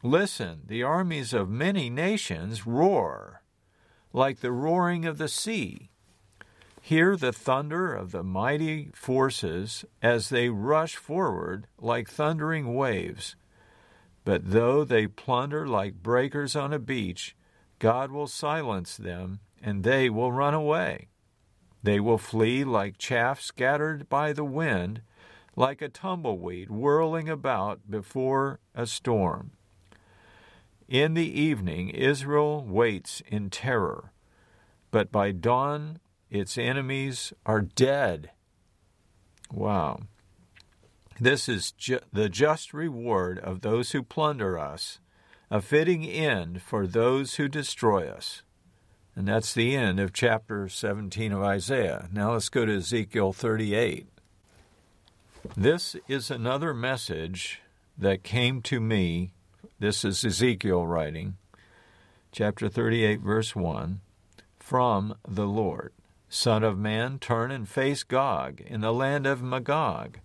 Listen, 0.03 0.61
the 0.67 0.85
armies 0.85 1.33
of 1.33 1.51
many 1.51 1.91
nations 1.91 2.67
roar 2.67 3.43
like 4.13 4.41
the 4.41 4.53
roaring 4.53 5.05
of 5.05 5.19
the 5.19 5.29
sea. 5.29 5.91
Hear 6.81 7.17
the 7.17 7.33
thunder 7.33 7.93
of 7.93 8.13
the 8.13 8.23
mighty 8.23 8.91
forces 8.95 9.85
as 10.01 10.29
they 10.29 10.49
rush 10.49 10.97
forward 10.97 11.67
like 11.79 12.09
thundering 12.09 12.75
waves. 12.75 13.37
But 14.25 14.51
though 14.51 14.85
they 14.85 15.07
plunder 15.07 15.67
like 15.67 16.03
breakers 16.03 16.57
on 16.57 16.73
a 16.73 16.79
beach, 16.79 17.37
God 17.79 18.11
will 18.11 18.27
silence 18.27 18.97
them, 18.97 19.41
and 19.61 19.85
they 19.85 20.09
will 20.09 20.33
run 20.33 20.55
away. 20.55 21.09
They 21.83 22.01
will 22.01 22.19
flee 22.19 22.65
like 22.65 22.99
chaff 22.99 23.41
scattered 23.41 24.09
by 24.09 24.33
the 24.33 24.45
wind, 24.45 25.03
like 25.55 25.81
a 25.81 25.89
tumbleweed 25.89 26.71
whirling 26.71 27.29
about 27.29 27.91
before 27.91 28.61
a 28.75 28.87
storm. 28.87 29.53
In 30.89 31.15
the 31.15 31.41
evening, 31.41 31.91
Israel 31.91 32.65
waits 32.65 33.23
in 33.27 33.51
terror, 33.51 34.13
but 34.91 35.11
by 35.11 35.33
dawn, 35.33 35.99
its 36.31 36.57
enemies 36.57 37.33
are 37.45 37.61
dead. 37.61 38.31
Wow. 39.53 40.01
This 41.19 41.49
is 41.49 41.73
ju- 41.73 42.01
the 42.13 42.29
just 42.29 42.75
reward 42.75 43.39
of 43.39 43.63
those 43.63 43.93
who 43.93 44.03
plunder 44.03 44.59
us, 44.59 45.01
a 45.51 45.63
fitting 45.63 46.05
end 46.05 46.63
for 46.63 46.87
those 46.87 47.37
who 47.37 47.49
destroy 47.49 48.09
us. 48.09 48.43
And 49.17 49.27
that's 49.27 49.55
the 49.55 49.75
end 49.75 49.99
of 49.99 50.13
chapter 50.13 50.69
17 50.69 51.33
of 51.33 51.43
Isaiah. 51.43 52.07
Now 52.13 52.35
let's 52.35 52.51
go 52.51 52.67
to 52.67 52.77
Ezekiel 52.77 53.33
38. 53.33 54.07
This 55.57 55.97
is 56.07 56.31
another 56.31 56.75
message 56.75 57.63
that 57.97 58.23
came 58.23 58.61
to 58.63 58.79
me. 58.79 59.31
This 59.79 60.05
is 60.05 60.23
Ezekiel 60.23 60.87
writing, 60.87 61.39
chapter 62.31 62.69
38, 62.69 63.21
verse 63.21 63.57
1 63.57 64.01
from 64.59 65.17
the 65.27 65.47
Lord. 65.47 65.93
Son 66.29 66.63
of 66.63 66.77
man, 66.77 67.19
turn 67.19 67.51
and 67.51 67.67
face 67.67 68.03
Gog 68.03 68.61
in 68.61 68.83
the 68.83 68.93
land 68.93 69.27
of 69.27 69.43
Magog, 69.43 70.19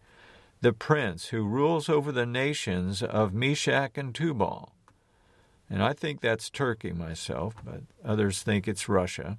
the 0.60 0.74
prince 0.74 1.28
who 1.28 1.48
rules 1.48 1.88
over 1.88 2.12
the 2.12 2.26
nations 2.26 3.02
of 3.02 3.34
Meshech 3.34 3.98
and 3.98 4.14
Tubal. 4.14 4.74
And 5.72 5.82
I 5.82 5.94
think 5.94 6.20
that's 6.20 6.50
Turkey 6.50 6.92
myself, 6.92 7.56
but 7.64 7.84
others 8.04 8.44
think 8.44 8.68
it's 8.68 8.90
Russia. 8.90 9.38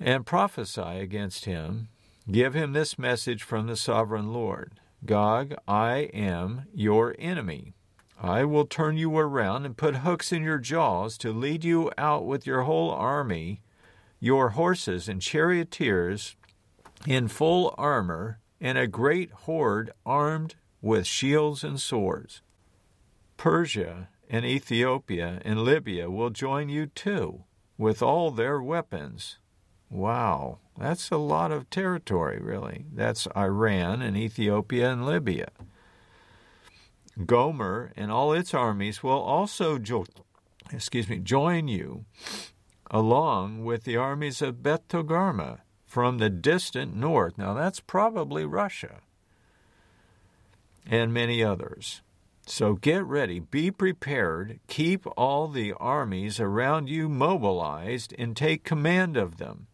And 0.00 0.24
prophesy 0.24 0.80
against 0.80 1.44
him. 1.44 1.88
Give 2.30 2.54
him 2.54 2.72
this 2.72 2.98
message 2.98 3.42
from 3.42 3.66
the 3.66 3.76
sovereign 3.76 4.32
Lord 4.32 4.80
Gog, 5.04 5.54
I 5.68 6.10
am 6.14 6.64
your 6.72 7.14
enemy. 7.18 7.74
I 8.20 8.44
will 8.44 8.64
turn 8.64 8.96
you 8.96 9.16
around 9.16 9.66
and 9.66 9.76
put 9.76 9.96
hooks 9.96 10.32
in 10.32 10.42
your 10.42 10.58
jaws 10.58 11.18
to 11.18 11.32
lead 11.32 11.64
you 11.64 11.92
out 11.98 12.24
with 12.24 12.46
your 12.46 12.62
whole 12.62 12.90
army, 12.90 13.60
your 14.18 14.50
horses 14.50 15.08
and 15.08 15.20
charioteers 15.20 16.34
in 17.06 17.28
full 17.28 17.74
armor, 17.76 18.40
and 18.60 18.76
a 18.78 18.88
great 18.88 19.30
horde 19.30 19.92
armed 20.04 20.56
with 20.80 21.06
shields 21.06 21.62
and 21.62 21.78
swords. 21.80 22.40
Persia 23.36 24.08
and 24.28 24.44
Ethiopia 24.44 25.40
and 25.44 25.62
Libya 25.62 26.10
will 26.10 26.30
join 26.30 26.68
you 26.68 26.86
too, 26.86 27.44
with 27.76 28.02
all 28.02 28.30
their 28.30 28.60
weapons. 28.60 29.38
Wow, 29.90 30.58
that's 30.78 31.10
a 31.10 31.16
lot 31.16 31.50
of 31.50 31.70
territory, 31.70 32.38
really. 32.40 32.84
That's 32.92 33.26
Iran 33.34 34.02
and 34.02 34.16
Ethiopia 34.16 34.92
and 34.92 35.06
Libya. 35.06 35.48
Gomer 37.24 37.92
and 37.96 38.12
all 38.12 38.32
its 38.32 38.54
armies 38.54 39.02
will 39.02 39.20
also 39.20 39.78
jo- 39.78 40.04
excuse 40.72 41.08
me, 41.08 41.18
join 41.18 41.68
you, 41.68 42.04
along 42.90 43.64
with 43.64 43.84
the 43.84 43.96
armies 43.96 44.42
of 44.42 44.62
Beth 44.62 44.86
Togarmah 44.88 45.60
from 45.86 46.18
the 46.18 46.30
distant 46.30 46.94
north. 46.94 47.38
Now 47.38 47.54
that's 47.54 47.80
probably 47.80 48.44
Russia 48.44 49.00
and 50.86 51.12
many 51.12 51.42
others. 51.42 52.02
So 52.50 52.76
get 52.76 53.04
ready, 53.04 53.40
be 53.40 53.70
prepared, 53.70 54.58
keep 54.68 55.06
all 55.18 55.48
the 55.48 55.74
armies 55.74 56.40
around 56.40 56.88
you 56.88 57.06
mobilized, 57.06 58.14
and 58.18 58.34
take 58.34 58.64
command 58.64 59.18
of 59.18 59.36
them. 59.36 59.66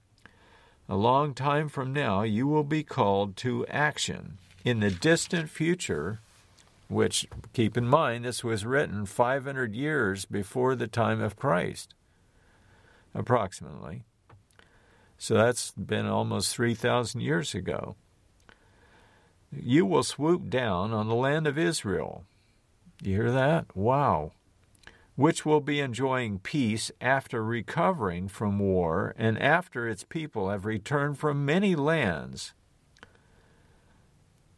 A 0.89 0.97
long 0.97 1.35
time 1.35 1.69
from 1.69 1.93
now, 1.93 2.23
you 2.23 2.49
will 2.49 2.65
be 2.65 2.83
called 2.83 3.37
to 3.39 3.65
action. 3.69 4.39
In 4.65 4.81
the 4.81 4.91
distant 4.91 5.51
future, 5.51 6.21
which, 6.89 7.29
keep 7.53 7.77
in 7.77 7.87
mind, 7.87 8.25
this 8.25 8.43
was 8.43 8.67
written 8.67 9.07
500 9.07 9.73
years 9.77 10.25
before 10.25 10.75
the 10.75 10.89
time 10.89 11.23
of 11.23 11.37
Christ, 11.37 11.95
approximately. 13.15 14.03
So 15.17 15.35
that's 15.35 15.71
been 15.71 16.07
almost 16.07 16.53
3,000 16.57 17.21
years 17.21 17.55
ago. 17.55 17.95
You 19.53 19.87
will 19.87 20.03
swoop 20.03 20.51
down 20.51 20.93
on 20.93 21.07
the 21.07 21.15
land 21.15 21.47
of 21.47 21.57
Israel 21.57 22.25
you 23.07 23.17
hear 23.17 23.31
that? 23.31 23.75
Wow. 23.77 24.33
Which 25.17 25.47
will 25.47 25.61
be 25.61 25.81
enjoying 25.81 26.41
peace 26.41 26.91
after 27.01 27.45
recovering 27.45 28.29
from 28.29 28.59
war 28.59 29.15
and 29.17 29.41
after 29.41 29.89
its 29.89 30.05
people 30.05 30.51
have 30.51 30.65
returned 30.65 31.19
from 31.19 31.45
many 31.45 31.77
lands 31.77 32.55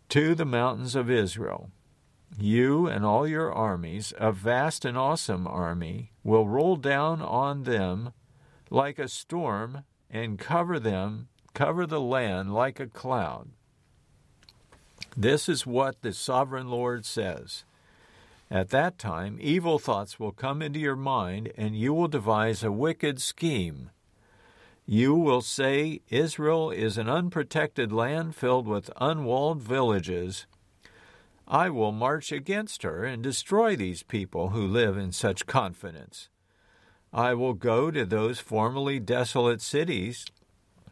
to 0.08 0.34
the 0.34 0.44
mountains 0.44 0.94
of 0.94 1.10
Israel. 1.10 1.70
You 2.38 2.86
and 2.86 3.04
all 3.04 3.26
your 3.26 3.52
armies, 3.52 4.12
a 4.18 4.32
vast 4.32 4.84
and 4.84 4.96
awesome 4.96 5.46
army, 5.46 6.12
will 6.22 6.48
roll 6.48 6.76
down 6.76 7.22
on 7.22 7.64
them 7.64 8.12
like 8.70 8.98
a 8.98 9.08
storm 9.08 9.84
and 10.10 10.38
cover 10.38 10.78
them, 10.78 11.28
cover 11.54 11.86
the 11.86 12.00
land 12.00 12.52
like 12.52 12.80
a 12.80 12.86
cloud. 12.86 13.50
This 15.16 15.48
is 15.48 15.66
what 15.66 16.02
the 16.02 16.12
sovereign 16.12 16.68
Lord 16.68 17.04
says. 17.04 17.64
At 18.50 18.70
that 18.70 18.98
time, 18.98 19.38
evil 19.40 19.78
thoughts 19.78 20.20
will 20.20 20.30
come 20.30 20.62
into 20.62 20.78
your 20.78 20.96
mind, 20.96 21.52
and 21.56 21.76
you 21.76 21.92
will 21.92 22.08
devise 22.08 22.62
a 22.62 22.70
wicked 22.70 23.20
scheme. 23.20 23.90
You 24.84 25.16
will 25.16 25.40
say, 25.40 26.02
Israel 26.10 26.70
is 26.70 26.96
an 26.96 27.08
unprotected 27.08 27.92
land 27.92 28.36
filled 28.36 28.68
with 28.68 28.90
unwalled 29.00 29.60
villages. 29.60 30.46
I 31.48 31.70
will 31.70 31.90
march 31.90 32.30
against 32.30 32.84
her 32.84 33.04
and 33.04 33.20
destroy 33.20 33.74
these 33.74 34.04
people 34.04 34.50
who 34.50 34.64
live 34.64 34.96
in 34.96 35.10
such 35.10 35.46
confidence. 35.46 36.28
I 37.12 37.34
will 37.34 37.54
go 37.54 37.90
to 37.90 38.04
those 38.04 38.38
formerly 38.38 39.00
desolate 39.00 39.60
cities 39.60 40.24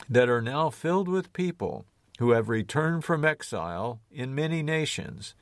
that 0.08 0.28
are 0.28 0.42
now 0.42 0.70
filled 0.70 1.06
with 1.06 1.32
people 1.32 1.86
who 2.18 2.32
have 2.32 2.48
returned 2.48 3.04
from 3.04 3.24
exile 3.24 4.00
in 4.10 4.34
many 4.34 4.62
nations 4.62 5.34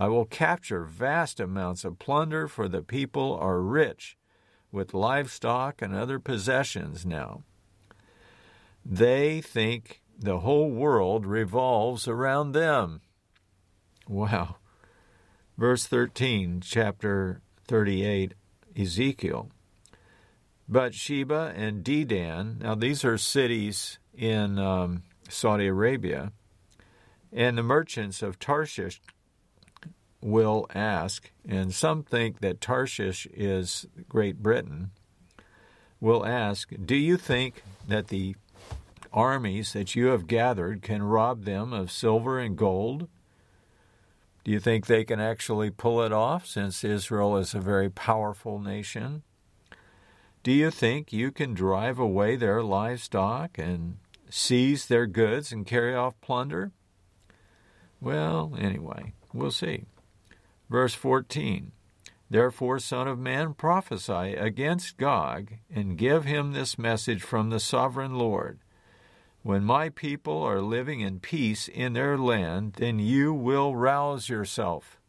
I 0.00 0.08
will 0.08 0.24
capture 0.24 0.84
vast 0.84 1.40
amounts 1.40 1.84
of 1.84 1.98
plunder, 1.98 2.48
for 2.48 2.68
the 2.68 2.80
people 2.80 3.36
are 3.38 3.60
rich 3.60 4.16
with 4.72 4.94
livestock 4.94 5.82
and 5.82 5.94
other 5.94 6.18
possessions 6.18 7.04
now. 7.04 7.42
They 8.82 9.42
think 9.42 10.00
the 10.18 10.38
whole 10.38 10.70
world 10.70 11.26
revolves 11.26 12.08
around 12.08 12.52
them. 12.52 13.02
Wow. 14.08 14.56
Verse 15.58 15.84
13, 15.84 16.62
chapter 16.64 17.42
38, 17.68 18.32
Ezekiel. 18.74 19.50
But 20.66 20.94
Sheba 20.94 21.52
and 21.54 21.84
Dedan, 21.84 22.62
now 22.62 22.74
these 22.74 23.04
are 23.04 23.18
cities 23.18 23.98
in 24.16 24.58
um, 24.58 25.02
Saudi 25.28 25.66
Arabia, 25.66 26.32
and 27.30 27.58
the 27.58 27.62
merchants 27.62 28.22
of 28.22 28.38
Tarshish 28.38 29.02
will 30.20 30.66
ask, 30.74 31.30
and 31.48 31.74
some 31.74 32.02
think 32.02 32.40
that 32.40 32.60
Tarshish 32.60 33.26
is 33.32 33.86
Great 34.08 34.42
Britain, 34.42 34.90
will 36.00 36.26
ask, 36.26 36.70
Do 36.84 36.96
you 36.96 37.16
think 37.16 37.62
that 37.86 38.08
the 38.08 38.36
armies 39.12 39.72
that 39.72 39.94
you 39.96 40.06
have 40.06 40.26
gathered 40.26 40.82
can 40.82 41.02
rob 41.02 41.44
them 41.44 41.72
of 41.72 41.90
silver 41.90 42.38
and 42.38 42.56
gold? 42.56 43.08
Do 44.44 44.50
you 44.50 44.60
think 44.60 44.86
they 44.86 45.04
can 45.04 45.20
actually 45.20 45.70
pull 45.70 46.02
it 46.02 46.12
off 46.12 46.46
since 46.46 46.84
Israel 46.84 47.36
is 47.36 47.54
a 47.54 47.60
very 47.60 47.90
powerful 47.90 48.58
nation? 48.58 49.22
Do 50.42 50.52
you 50.52 50.70
think 50.70 51.12
you 51.12 51.30
can 51.30 51.52
drive 51.52 51.98
away 51.98 52.36
their 52.36 52.62
livestock 52.62 53.58
and 53.58 53.98
seize 54.30 54.86
their 54.86 55.06
goods 55.06 55.52
and 55.52 55.66
carry 55.66 55.94
off 55.94 56.18
plunder? 56.22 56.72
Well, 58.00 58.54
anyway, 58.58 59.12
we'll 59.34 59.50
see. 59.50 59.84
Verse 60.70 60.94
14 60.94 61.72
Therefore, 62.30 62.78
Son 62.78 63.08
of 63.08 63.18
Man, 63.18 63.54
prophesy 63.54 64.34
against 64.36 64.96
Gog, 64.96 65.54
and 65.68 65.98
give 65.98 66.24
him 66.24 66.52
this 66.52 66.78
message 66.78 67.22
from 67.22 67.50
the 67.50 67.58
sovereign 67.58 68.14
Lord. 68.14 68.60
When 69.42 69.64
my 69.64 69.88
people 69.88 70.40
are 70.42 70.60
living 70.60 71.00
in 71.00 71.18
peace 71.18 71.66
in 71.66 71.94
their 71.94 72.16
land, 72.16 72.74
then 72.74 73.00
you 73.00 73.34
will 73.34 73.74
rouse 73.74 74.28
yourself. 74.28 75.00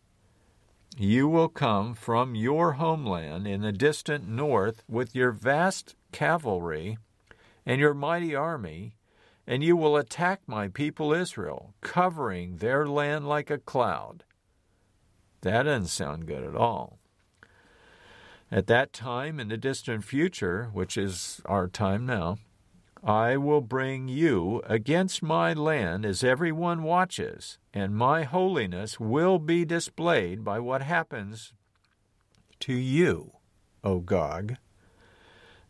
You 0.97 1.27
will 1.27 1.47
come 1.47 1.93
from 1.93 2.33
your 2.33 2.73
homeland 2.73 3.47
in 3.47 3.61
the 3.61 3.71
distant 3.71 4.27
north 4.27 4.83
with 4.89 5.13
your 5.13 5.31
vast 5.31 5.95
cavalry 6.11 6.97
and 7.67 7.79
your 7.79 7.93
mighty 7.93 8.33
army, 8.33 8.95
and 9.45 9.63
you 9.63 9.77
will 9.77 9.95
attack 9.95 10.41
my 10.47 10.69
people 10.69 11.13
Israel, 11.13 11.75
covering 11.81 12.57
their 12.57 12.87
land 12.87 13.27
like 13.27 13.51
a 13.51 13.59
cloud. 13.59 14.23
That 15.41 15.63
doesn't 15.63 15.87
sound 15.87 16.27
good 16.27 16.43
at 16.43 16.55
all. 16.55 16.99
At 18.51 18.67
that 18.67 18.93
time 18.93 19.39
in 19.39 19.47
the 19.47 19.57
distant 19.57 20.03
future, 20.03 20.69
which 20.73 20.97
is 20.97 21.41
our 21.45 21.67
time 21.67 22.05
now, 22.05 22.37
I 23.03 23.37
will 23.37 23.61
bring 23.61 24.07
you 24.07 24.61
against 24.65 25.23
my 25.23 25.53
land 25.53 26.05
as 26.05 26.23
everyone 26.23 26.83
watches, 26.83 27.57
and 27.73 27.95
my 27.95 28.23
holiness 28.23 28.99
will 28.99 29.39
be 29.39 29.65
displayed 29.65 30.43
by 30.43 30.59
what 30.59 30.83
happens 30.83 31.53
to 32.59 32.73
you, 32.73 33.31
O 33.83 33.99
Gog. 33.99 34.57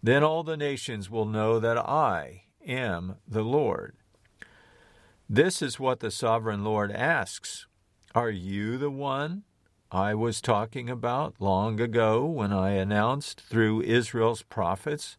Then 0.03 0.23
all 0.23 0.43
the 0.43 0.57
nations 0.57 1.09
will 1.09 1.25
know 1.25 1.59
that 1.59 1.77
I 1.77 2.43
am 2.67 3.15
the 3.25 3.43
Lord. 3.43 3.95
This 5.29 5.61
is 5.61 5.79
what 5.79 6.01
the 6.01 6.11
sovereign 6.11 6.65
Lord 6.65 6.91
asks 6.91 7.67
Are 8.13 8.31
you 8.31 8.77
the 8.77 8.91
one 8.91 9.43
I 9.91 10.13
was 10.15 10.39
talking 10.39 10.89
about 10.89 11.35
long 11.39 11.81
ago 11.81 12.25
when 12.25 12.53
I 12.53 12.71
announced 12.71 13.41
through 13.41 13.81
Israel's 13.81 14.41
prophets 14.41 15.17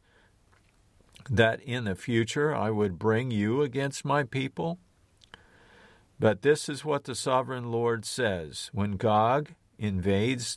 that 1.28 1.60
in 1.60 1.84
the 1.84 1.94
future 1.94 2.54
I 2.54 2.70
would 2.70 2.98
bring 2.98 3.30
you 3.30 3.60
against 3.60 4.02
my 4.02 4.22
people? 4.22 4.78
But 6.18 6.40
this 6.40 6.70
is 6.70 6.86
what 6.86 7.04
the 7.04 7.14
sovereign 7.14 7.70
Lord 7.70 8.06
says 8.06 8.70
When 8.72 8.92
Gog 8.92 9.50
invades 9.78 10.56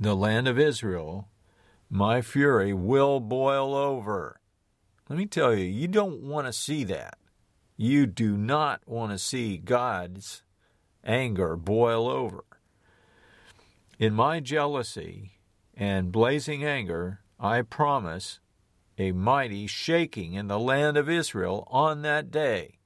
the 0.00 0.16
land 0.16 0.48
of 0.48 0.58
Israel, 0.58 1.28
my 1.90 2.22
fury 2.22 2.72
will 2.72 3.20
boil 3.20 3.74
over. 3.74 4.40
Let 5.10 5.18
me 5.18 5.26
tell 5.26 5.54
you, 5.54 5.66
you 5.66 5.88
don't 5.88 6.22
want 6.22 6.46
to 6.46 6.54
see 6.54 6.84
that. 6.84 7.18
You 7.76 8.06
do 8.06 8.38
not 8.38 8.80
want 8.86 9.12
to 9.12 9.18
see 9.18 9.58
God's 9.58 10.42
anger 11.04 11.54
boil 11.56 12.08
over. 12.08 12.44
In 13.98 14.12
my 14.12 14.40
jealousy 14.40 15.38
and 15.74 16.12
blazing 16.12 16.62
anger, 16.62 17.20
I 17.40 17.62
promise 17.62 18.40
a 18.98 19.12
mighty 19.12 19.66
shaking 19.66 20.34
in 20.34 20.48
the 20.48 20.58
land 20.58 20.98
of 20.98 21.08
Israel 21.08 21.66
on 21.70 22.02
that 22.02 22.30
day. 22.30 22.78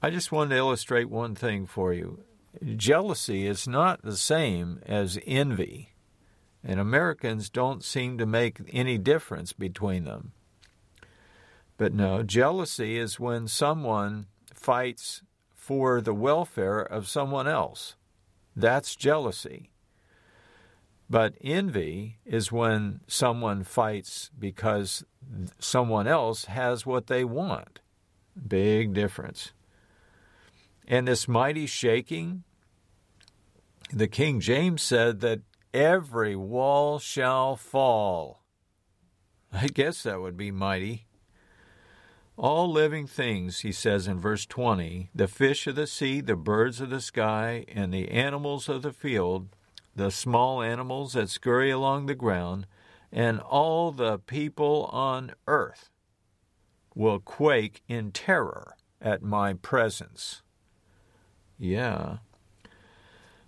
I 0.00 0.08
just 0.08 0.32
wanted 0.32 0.50
to 0.50 0.56
illustrate 0.56 1.10
one 1.10 1.34
thing 1.34 1.66
for 1.66 1.92
you. 1.92 2.24
Jealousy 2.76 3.46
is 3.46 3.68
not 3.68 4.02
the 4.02 4.16
same 4.16 4.80
as 4.86 5.18
envy, 5.26 5.90
and 6.64 6.80
Americans 6.80 7.50
don't 7.50 7.84
seem 7.84 8.16
to 8.16 8.24
make 8.24 8.60
any 8.72 8.96
difference 8.96 9.52
between 9.52 10.04
them. 10.04 10.32
But 11.76 11.92
no, 11.92 12.22
jealousy 12.22 12.96
is 12.96 13.20
when 13.20 13.46
someone 13.46 14.26
fights 14.54 15.22
for 15.54 16.00
the 16.00 16.14
welfare 16.14 16.80
of 16.80 17.08
someone 17.08 17.46
else. 17.46 17.96
That's 18.54 18.96
jealousy. 18.96 19.70
But 21.08 21.34
envy 21.42 22.18
is 22.24 22.50
when 22.50 23.00
someone 23.06 23.64
fights 23.64 24.30
because 24.38 25.04
someone 25.58 26.06
else 26.06 26.46
has 26.46 26.86
what 26.86 27.06
they 27.06 27.24
want. 27.24 27.80
Big 28.48 28.94
difference. 28.94 29.52
And 30.88 31.06
this 31.06 31.28
mighty 31.28 31.66
shaking, 31.66 32.44
the 33.92 34.08
King 34.08 34.40
James 34.40 34.82
said 34.82 35.20
that 35.20 35.40
every 35.74 36.34
wall 36.34 36.98
shall 36.98 37.56
fall. 37.56 38.42
I 39.52 39.66
guess 39.66 40.02
that 40.04 40.20
would 40.20 40.36
be 40.36 40.50
mighty. 40.50 41.06
All 42.36 42.70
living 42.70 43.06
things, 43.06 43.60
he 43.60 43.72
says 43.72 44.08
in 44.08 44.18
verse 44.18 44.46
20, 44.46 45.10
the 45.14 45.28
fish 45.28 45.66
of 45.66 45.76
the 45.76 45.86
sea, 45.86 46.20
the 46.20 46.34
birds 46.34 46.80
of 46.80 46.88
the 46.88 47.00
sky, 47.00 47.66
and 47.68 47.92
the 47.92 48.10
animals 48.10 48.68
of 48.68 48.82
the 48.82 48.92
field, 48.92 49.54
the 49.94 50.10
small 50.10 50.62
animals 50.62 51.12
that 51.12 51.28
scurry 51.28 51.70
along 51.70 52.06
the 52.06 52.14
ground, 52.14 52.66
and 53.12 53.38
all 53.40 53.92
the 53.92 54.18
people 54.18 54.88
on 54.92 55.32
earth 55.46 55.90
will 56.94 57.20
quake 57.20 57.82
in 57.86 58.10
terror 58.12 58.76
at 59.00 59.22
my 59.22 59.52
presence. 59.52 60.42
Yeah. 61.58 62.18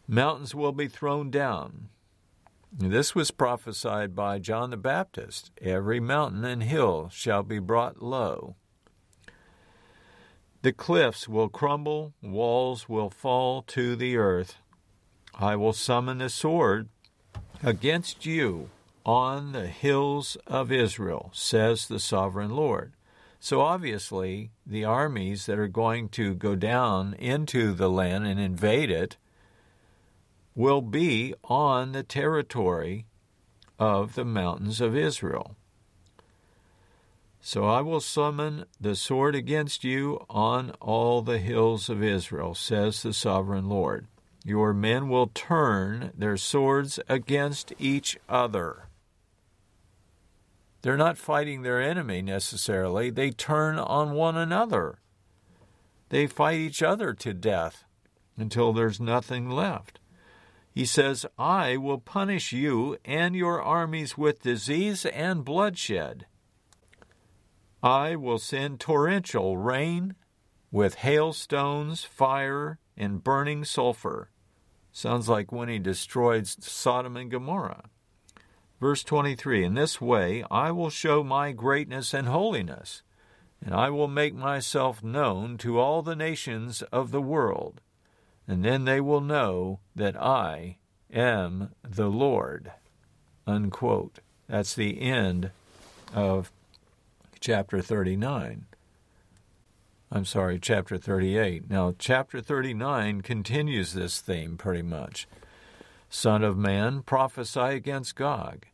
Mountains 0.07 0.55
will 0.55 0.73
be 0.73 0.89
thrown 0.89 1.31
down. 1.31 1.89
This 2.71 3.15
was 3.15 3.31
prophesied 3.31 4.15
by 4.15 4.39
John 4.41 4.71
the 4.71 4.77
Baptist. 4.77 5.53
Every 5.63 6.01
mountain 6.01 6.45
and 6.45 6.63
hill 6.63 7.09
shall 7.11 7.43
be 7.43 7.59
brought 7.59 8.03
low. 8.03 8.57
The 10.65 10.73
cliffs 10.73 11.29
will 11.29 11.51
crumble, 11.51 12.15
walls 12.23 12.89
will 12.89 13.11
fall 13.11 13.61
to 13.65 13.95
the 13.97 14.17
earth. 14.17 14.57
I 15.35 15.57
will 15.57 15.75
summon 15.75 16.17
the 16.17 16.31
sword 16.31 16.89
against 17.63 18.25
you 18.25 18.71
on 19.05 19.53
the 19.53 19.67
hills 19.67 20.39
of 20.47 20.73
Israel, 20.73 21.29
says 21.35 21.87
the 21.87 22.01
sovereign 22.01 22.49
Lord. 22.49 22.95
So 23.39 23.61
obviously, 23.61 24.53
the 24.65 24.87
armies 24.87 25.45
that 25.45 25.59
are 25.59 25.69
going 25.69 26.09
to 26.17 26.35
go 26.35 26.57
down 26.57 27.13
into 27.19 27.75
the 27.75 27.91
land 27.91 28.27
and 28.27 28.41
invade 28.41 28.91
it 28.91 29.19
will 30.55 30.81
be 30.81 31.35
on 31.45 31.93
the 31.93 32.03
territory 32.03 33.05
of 33.79 34.15
the 34.15 34.25
mountains 34.25 34.81
of 34.81 34.97
Israel. 34.97 35.57
So 37.47 37.67
I 37.67 37.83
will 37.83 38.01
summon 38.01 38.65
the 38.81 38.97
sword 38.97 39.35
against 39.35 39.85
you 39.85 40.25
on 40.31 40.71
all 40.81 41.21
the 41.21 41.39
hills 41.39 41.91
of 41.91 42.03
Israel, 42.03 42.55
says 42.55 43.03
the 43.03 43.13
sovereign 43.13 43.69
Lord. 43.69 44.07
Your 44.47 44.73
men 44.73 45.11
will 45.11 45.27
turn 45.27 46.11
their 46.17 46.39
swords 46.39 46.99
against 47.07 47.75
each 47.79 48.17
other. 48.31 48.89
They're 50.81 50.97
not 50.97 51.19
fighting 51.19 51.61
their 51.61 51.83
enemy 51.83 52.23
necessarily, 52.23 53.11
they 53.11 53.31
turn 53.31 53.79
on 53.79 54.13
one 54.13 54.39
another. 54.39 55.01
They 56.09 56.27
fight 56.27 56.61
each 56.61 56.83
other 56.83 57.13
to 57.13 57.35
death 57.35 57.85
until 58.39 58.73
there's 58.73 59.01
nothing 59.01 59.51
left. 59.51 60.01
He 60.73 60.87
says, 60.87 61.27
I 61.39 61.77
will 61.77 61.99
punish 61.99 62.55
you 62.55 62.97
and 63.05 63.37
your 63.37 63.61
armies 63.61 64.17
with 64.17 64.43
disease 64.43 65.05
and 65.05 65.45
bloodshed. 65.45 66.25
I 67.85 68.17
will 68.17 68.39
send 68.39 68.81
torrential 68.81 69.59
rain 69.59 70.15
with 70.73 70.95
hailstones, 70.95 72.03
fire, 72.03 72.79
and 72.97 73.23
burning 73.23 73.63
sulfur. 73.67 74.31
Sounds 74.91 75.29
like 75.29 75.53
when 75.53 75.69
he 75.69 75.79
destroyed 75.79 76.47
Sodom 76.47 77.15
and 77.15 77.31
Gomorrah. 77.31 77.91
Verse 78.81 79.05
23 79.05 79.65
In 79.65 79.75
this 79.75 80.01
way 80.01 80.43
I 80.51 80.71
will 80.71 80.89
show 80.89 81.23
my 81.23 81.53
greatness 81.53 82.15
and 82.15 82.27
holiness, 82.27 83.03
and 83.63 83.75
I 83.75 83.91
will 83.91 84.09
make 84.09 84.35
myself 84.35 85.05
known 85.05 85.59
to 85.59 85.79
all 85.79 86.01
the 86.01 86.17
nations 86.17 86.81
of 86.85 87.11
the 87.11 87.21
world, 87.21 87.83
and 88.49 88.65
then 88.65 88.87
they 88.87 89.01
will 89.03 89.21
know 89.21 89.81
that 89.95 90.17
I 90.17 90.79
am 91.13 91.75
the 91.83 92.09
Lord. 92.09 92.73
Unquote. 93.47 94.21
That's 94.49 94.75
the 94.75 95.03
end 95.03 95.51
of 96.15 96.51
chapter 97.45 97.83
39. 97.83 98.65
I'm 100.11 100.25
sorry, 100.25 100.59
chapter 100.59 100.97
38. 100.97 101.69
Now, 101.69 101.95
chapter 101.99 102.41
39 102.41 103.21
continues 103.21 103.93
this 103.93 104.23
theme 104.23 104.57
pretty 104.57 104.81
much. 104.81 105.29
Son 106.09 106.43
of 106.43 106.57
man, 106.57 107.03
prophesy 107.03 107.61
against 107.61 108.17
Gog. 108.17 108.65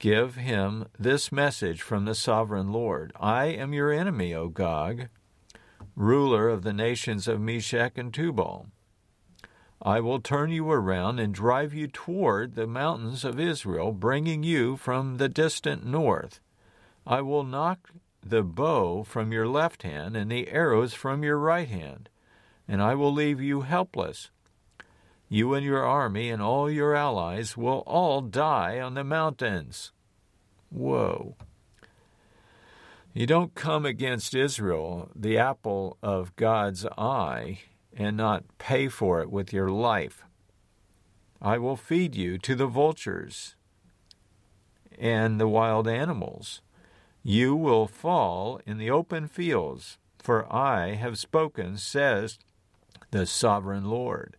Give 0.00 0.34
him 0.34 0.86
this 0.98 1.30
message 1.30 1.82
from 1.82 2.04
the 2.04 2.16
sovereign 2.16 2.72
Lord 2.72 3.12
I 3.14 3.44
am 3.44 3.72
your 3.72 3.92
enemy, 3.92 4.34
O 4.34 4.48
Gog, 4.48 5.06
ruler 5.94 6.48
of 6.48 6.62
the 6.62 6.72
nations 6.72 7.28
of 7.28 7.40
Meshech 7.40 7.96
and 7.96 8.12
Tubal. 8.12 8.66
I 9.80 10.00
will 10.00 10.18
turn 10.18 10.50
you 10.50 10.68
around 10.68 11.20
and 11.20 11.32
drive 11.32 11.72
you 11.72 11.86
toward 11.86 12.56
the 12.56 12.66
mountains 12.66 13.24
of 13.24 13.38
Israel, 13.38 13.92
bringing 13.92 14.42
you 14.42 14.76
from 14.76 15.18
the 15.18 15.28
distant 15.28 15.86
north. 15.86 16.40
I 17.06 17.20
will 17.20 17.44
knock 17.44 17.90
the 18.22 18.42
bow 18.42 19.04
from 19.04 19.32
your 19.32 19.46
left 19.46 19.82
hand 19.82 20.16
and 20.16 20.30
the 20.30 20.48
arrows 20.48 20.94
from 20.94 21.22
your 21.22 21.38
right 21.38 21.68
hand, 21.68 22.08
and 22.66 22.82
I 22.82 22.94
will 22.94 23.12
leave 23.12 23.40
you 23.40 23.62
helpless. 23.62 24.30
You 25.28 25.54
and 25.54 25.64
your 25.64 25.84
army 25.84 26.30
and 26.30 26.40
all 26.40 26.70
your 26.70 26.94
allies 26.94 27.56
will 27.56 27.82
all 27.86 28.20
die 28.20 28.80
on 28.80 28.94
the 28.94 29.04
mountains. 29.04 29.92
Whoa. 30.70 31.36
You 33.12 33.26
don't 33.26 33.54
come 33.54 33.86
against 33.86 34.34
Israel, 34.34 35.10
the 35.14 35.38
apple 35.38 35.98
of 36.02 36.34
God's 36.36 36.84
eye, 36.98 37.60
and 37.96 38.16
not 38.16 38.44
pay 38.58 38.88
for 38.88 39.20
it 39.20 39.30
with 39.30 39.52
your 39.52 39.68
life. 39.68 40.24
I 41.40 41.58
will 41.58 41.76
feed 41.76 42.16
you 42.16 42.38
to 42.38 42.54
the 42.54 42.66
vultures 42.66 43.54
and 44.98 45.38
the 45.38 45.48
wild 45.48 45.86
animals. 45.86 46.60
You 47.26 47.56
will 47.56 47.86
fall 47.86 48.60
in 48.66 48.76
the 48.76 48.90
open 48.90 49.28
fields, 49.28 49.96
for 50.22 50.46
I 50.52 50.94
have 50.96 51.18
spoken, 51.18 51.78
says 51.78 52.38
the 53.12 53.24
sovereign 53.24 53.86
Lord. 53.86 54.36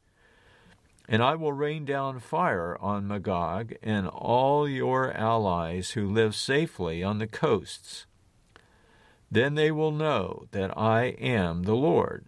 And 1.10 1.24
I 1.24 1.34
will 1.34 1.52
rain 1.52 1.86
down 1.86 2.20
fire 2.20 2.78
on 2.80 3.08
Magog 3.08 3.74
and 3.82 4.08
all 4.08 4.70
your 4.70 5.12
allies 5.14 5.92
who 5.92 6.08
live 6.08 6.36
safely 6.36 7.04
on 7.04 7.18
the 7.18 7.26
coasts. 7.28 8.06
Then 9.32 9.56
they 9.56 9.72
will 9.72 9.92
know 9.92 10.46
that 10.52 10.78
I 10.78 11.06
am 11.20 11.64
the 11.64 11.76
Lord. 11.76 12.26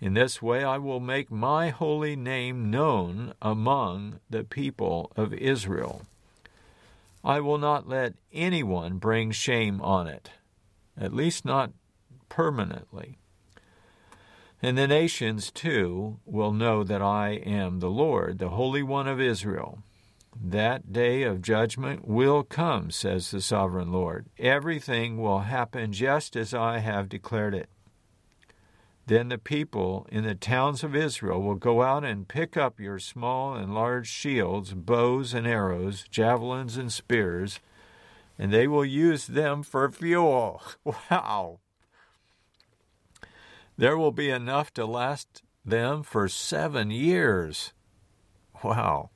In 0.00 0.14
this 0.14 0.42
way 0.42 0.64
I 0.64 0.78
will 0.78 1.00
make 1.00 1.30
my 1.30 1.68
holy 1.68 2.16
name 2.16 2.68
known 2.68 3.32
among 3.40 4.18
the 4.28 4.42
people 4.42 5.12
of 5.14 5.32
Israel. 5.32 6.02
I 7.26 7.40
will 7.40 7.58
not 7.58 7.88
let 7.88 8.14
anyone 8.32 8.98
bring 8.98 9.32
shame 9.32 9.80
on 9.80 10.06
it, 10.06 10.30
at 10.96 11.12
least 11.12 11.44
not 11.44 11.72
permanently. 12.28 13.18
And 14.62 14.78
the 14.78 14.86
nations, 14.86 15.50
too, 15.50 16.20
will 16.24 16.52
know 16.52 16.84
that 16.84 17.02
I 17.02 17.30
am 17.30 17.80
the 17.80 17.90
Lord, 17.90 18.38
the 18.38 18.50
Holy 18.50 18.84
One 18.84 19.08
of 19.08 19.20
Israel. 19.20 19.82
That 20.40 20.92
day 20.92 21.24
of 21.24 21.42
judgment 21.42 22.06
will 22.06 22.44
come, 22.44 22.92
says 22.92 23.32
the 23.32 23.40
sovereign 23.40 23.90
Lord. 23.90 24.26
Everything 24.38 25.18
will 25.18 25.40
happen 25.40 25.92
just 25.92 26.36
as 26.36 26.54
I 26.54 26.78
have 26.78 27.08
declared 27.08 27.56
it. 27.56 27.68
Then 29.06 29.28
the 29.28 29.38
people 29.38 30.06
in 30.10 30.24
the 30.24 30.34
towns 30.34 30.82
of 30.82 30.96
Israel 30.96 31.40
will 31.40 31.54
go 31.54 31.82
out 31.82 32.04
and 32.04 32.26
pick 32.26 32.56
up 32.56 32.80
your 32.80 32.98
small 32.98 33.54
and 33.54 33.72
large 33.72 34.08
shields, 34.08 34.74
bows 34.74 35.32
and 35.32 35.46
arrows, 35.46 36.06
javelins 36.10 36.76
and 36.76 36.92
spears, 36.92 37.60
and 38.36 38.52
they 38.52 38.66
will 38.66 38.84
use 38.84 39.28
them 39.28 39.62
for 39.62 39.88
fuel. 39.90 40.60
Wow! 40.84 41.60
There 43.78 43.96
will 43.96 44.10
be 44.12 44.30
enough 44.30 44.72
to 44.74 44.86
last 44.86 45.42
them 45.64 46.02
for 46.02 46.28
seven 46.28 46.90
years. 46.90 47.72
Wow. 48.64 49.10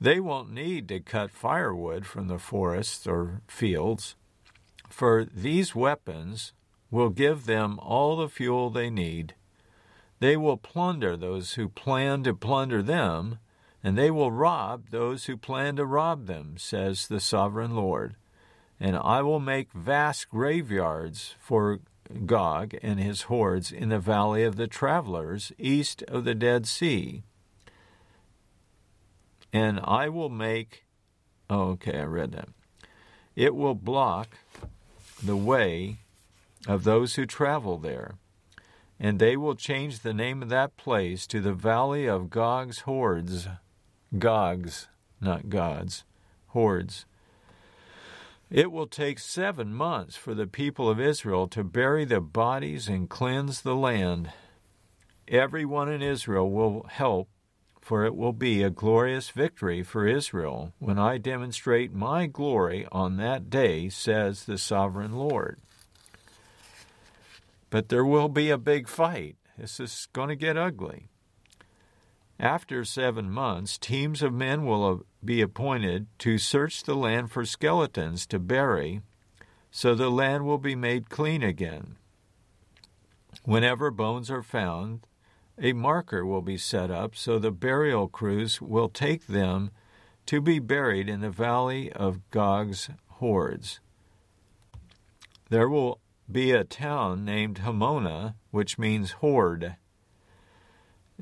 They 0.00 0.18
won't 0.18 0.50
need 0.50 0.88
to 0.88 1.00
cut 1.00 1.30
firewood 1.30 2.06
from 2.06 2.28
the 2.28 2.38
forests 2.38 3.06
or 3.06 3.42
fields, 3.46 4.16
for 4.88 5.24
these 5.24 5.74
weapons 5.74 6.54
will 6.90 7.10
give 7.10 7.46
them 7.46 7.78
all 7.80 8.16
the 8.16 8.28
fuel 8.28 8.70
they 8.70 8.90
need. 8.90 9.34
They 10.18 10.36
will 10.36 10.56
plunder 10.56 11.16
those 11.16 11.54
who 11.54 11.68
plan 11.68 12.24
to 12.24 12.34
plunder 12.34 12.82
them, 12.82 13.38
and 13.82 13.96
they 13.96 14.10
will 14.10 14.32
rob 14.32 14.90
those 14.90 15.24
who 15.24 15.36
plan 15.36 15.76
to 15.76 15.86
rob 15.86 16.26
them, 16.26 16.56
says 16.58 17.06
the 17.06 17.20
sovereign 17.20 17.74
Lord. 17.74 18.16
And 18.78 18.96
I 18.96 19.22
will 19.22 19.40
make 19.40 19.72
vast 19.72 20.28
graveyards 20.28 21.34
for 21.38 21.80
Gog 22.26 22.74
and 22.82 22.98
his 22.98 23.22
hordes 23.22 23.70
in 23.70 23.88
the 23.88 23.98
valley 23.98 24.42
of 24.42 24.56
the 24.56 24.66
travelers 24.66 25.52
east 25.58 26.02
of 26.04 26.24
the 26.24 26.34
Dead 26.34 26.66
Sea. 26.66 27.22
And 29.52 29.80
I 29.82 30.08
will 30.08 30.28
make, 30.28 30.84
oh, 31.48 31.70
okay, 31.70 32.00
I 32.00 32.04
read 32.04 32.32
that. 32.32 32.48
It 33.36 33.54
will 33.54 33.74
block 33.74 34.38
the 35.22 35.36
way 35.36 35.98
of 36.66 36.84
those 36.84 37.14
who 37.14 37.26
travel 37.26 37.78
there, 37.78 38.14
and 38.98 39.18
they 39.18 39.36
will 39.36 39.54
change 39.54 40.00
the 40.00 40.14
name 40.14 40.42
of 40.42 40.48
that 40.50 40.76
place 40.76 41.26
to 41.26 41.40
the 41.40 41.54
Valley 41.54 42.06
of 42.06 42.30
Gog's 42.30 42.80
Hordes. 42.80 43.48
Gog's, 44.18 44.88
not 45.20 45.48
God's, 45.48 46.04
hordes. 46.48 47.06
It 48.50 48.72
will 48.72 48.88
take 48.88 49.20
seven 49.20 49.72
months 49.72 50.16
for 50.16 50.34
the 50.34 50.48
people 50.48 50.90
of 50.90 51.00
Israel 51.00 51.46
to 51.48 51.62
bury 51.62 52.04
the 52.04 52.20
bodies 52.20 52.88
and 52.88 53.08
cleanse 53.08 53.60
the 53.60 53.76
land. 53.76 54.32
Everyone 55.28 55.88
in 55.88 56.02
Israel 56.02 56.50
will 56.50 56.86
help, 56.90 57.28
for 57.80 58.04
it 58.04 58.16
will 58.16 58.32
be 58.32 58.62
a 58.64 58.70
glorious 58.70 59.30
victory 59.30 59.84
for 59.84 60.06
Israel 60.06 60.72
when 60.80 60.98
I 60.98 61.18
demonstrate 61.18 61.94
my 61.94 62.26
glory 62.26 62.88
on 62.90 63.16
that 63.18 63.48
day, 63.48 63.88
says 63.88 64.44
the 64.44 64.58
sovereign 64.58 65.12
Lord. 65.12 65.60
But 67.70 67.88
there 67.88 68.04
will 68.04 68.28
be 68.28 68.50
a 68.50 68.58
big 68.58 68.88
fight. 68.88 69.36
This 69.56 69.80
is 69.80 70.08
going 70.12 70.28
to 70.28 70.36
get 70.36 70.56
ugly. 70.56 71.08
After 72.38 72.84
seven 72.84 73.30
months, 73.30 73.78
teams 73.78 74.22
of 74.22 74.32
men 74.32 74.64
will 74.64 75.04
be 75.24 75.40
appointed 75.40 76.06
to 76.20 76.38
search 76.38 76.82
the 76.82 76.96
land 76.96 77.30
for 77.30 77.44
skeletons 77.44 78.26
to 78.28 78.38
bury, 78.38 79.02
so 79.70 79.94
the 79.94 80.10
land 80.10 80.46
will 80.46 80.58
be 80.58 80.74
made 80.74 81.10
clean 81.10 81.42
again. 81.42 81.96
Whenever 83.44 83.90
bones 83.90 84.30
are 84.30 84.42
found, 84.42 85.06
a 85.58 85.74
marker 85.74 86.24
will 86.24 86.40
be 86.40 86.56
set 86.56 86.90
up 86.90 87.14
so 87.14 87.38
the 87.38 87.50
burial 87.52 88.08
crews 88.08 88.60
will 88.62 88.88
take 88.88 89.26
them 89.26 89.70
to 90.24 90.40
be 90.40 90.58
buried 90.58 91.08
in 91.08 91.20
the 91.20 91.30
valley 91.30 91.92
of 91.92 92.28
Gog's 92.30 92.88
hordes. 93.08 93.80
There 95.50 95.68
will 95.68 96.00
be 96.32 96.52
a 96.52 96.64
town 96.64 97.24
named 97.24 97.60
Hamonah, 97.60 98.34
which 98.50 98.78
means 98.78 99.12
horde. 99.12 99.76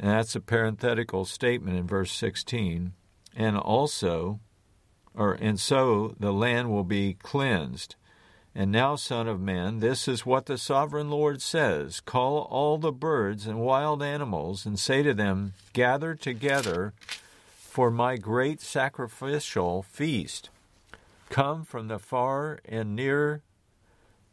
And 0.01 0.11
that's 0.11 0.37
a 0.37 0.41
parenthetical 0.41 1.25
statement 1.25 1.77
in 1.77 1.87
verse 1.87 2.13
16. 2.13 2.93
And 3.37 3.57
also, 3.57 4.41
or 5.15 5.35
and 5.35 5.59
so 5.59 6.15
the 6.19 6.33
land 6.33 6.71
will 6.71 6.85
be 6.85 7.15
cleansed. 7.15 7.97
And 8.55 8.73
now, 8.73 8.97
Son 8.97 9.29
of 9.29 9.41
Man, 9.41 9.79
this 9.79 10.09
is 10.09 10.27
what 10.27 10.47
the 10.47 10.59
sovereign 10.59 11.11
Lord 11.11 11.41
says 11.43 12.01
Call 12.01 12.41
all 12.51 12.79
the 12.79 12.93
birds 12.93 13.47
and 13.47 13.61
wild 13.61 14.03
animals, 14.03 14.67
and 14.67 14.79
say 14.79 15.03
to 15.03 15.15
them, 15.15 15.53
Gather 15.73 16.15
together 16.15 16.93
for 17.57 17.91
my 17.91 18.17
great 18.17 18.61
sacrificial 18.61 19.83
feast. 19.83 20.51
Come 21.31 21.65
from 21.65 21.89
the 21.89 21.99
far 21.99 22.59
and 22.65 22.97
near 22.97 23.43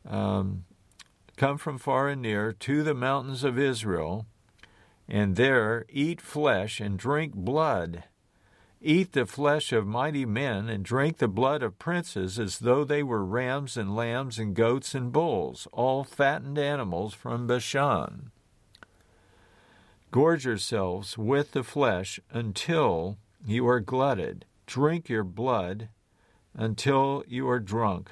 um, 0.08 0.66
come 1.36 1.58
from 1.58 1.78
far 1.78 2.10
and 2.10 2.22
near 2.22 2.54
to 2.54 2.84
the 2.84 2.94
mountains 2.94 3.44
of 3.44 3.60
Israel, 3.60 4.26
and 5.08 5.36
there 5.36 5.86
eat 5.90 6.22
flesh 6.22 6.80
and 6.80 6.98
drink 6.98 7.34
blood. 7.34 8.04
Eat 8.82 9.14
the 9.14 9.26
flesh 9.26 9.72
of 9.72 9.88
mighty 9.88 10.26
men 10.26 10.70
and 10.70 10.86
drink 10.86 11.18
the 11.18 11.28
blood 11.28 11.64
of 11.64 11.80
princes 11.80 12.38
as 12.38 12.60
though 12.60 12.84
they 12.84 13.02
were 13.02 13.26
rams 13.26 13.78
and 13.78 13.96
lambs 13.96 14.38
and 14.38 14.56
goats 14.56 14.94
and 14.94 15.12
bulls, 15.12 15.68
all 15.72 16.04
fattened 16.04 16.60
animals 16.60 17.14
from 17.14 17.48
Bashan. 17.48 18.32
Gorge 20.12 20.46
yourselves 20.46 21.18
with 21.18 21.52
the 21.52 21.64
flesh 21.64 22.20
until 22.30 23.18
you 23.46 23.68
are 23.68 23.80
glutted. 23.80 24.46
Drink 24.68 25.10
your 25.10 25.24
blood 25.24 25.90
until 26.54 27.24
you 27.28 27.50
are 27.50 27.60
drunk 27.60 28.12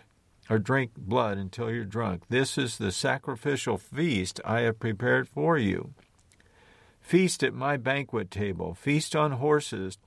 or 0.49 0.59
drink 0.59 0.91
blood 0.97 1.37
until 1.37 1.71
you're 1.71 1.85
drunk. 1.85 2.23
This 2.29 2.57
is 2.57 2.77
the 2.77 2.91
sacrificial 2.91 3.77
feast 3.77 4.41
I 4.43 4.61
have 4.61 4.79
prepared 4.79 5.27
for 5.27 5.57
you. 5.57 5.93
Feast 7.01 7.43
at 7.43 7.53
my 7.53 7.77
banquet 7.77 8.31
table, 8.31 8.73
feast 8.73 9.15
on 9.15 9.33
horses 9.33 9.97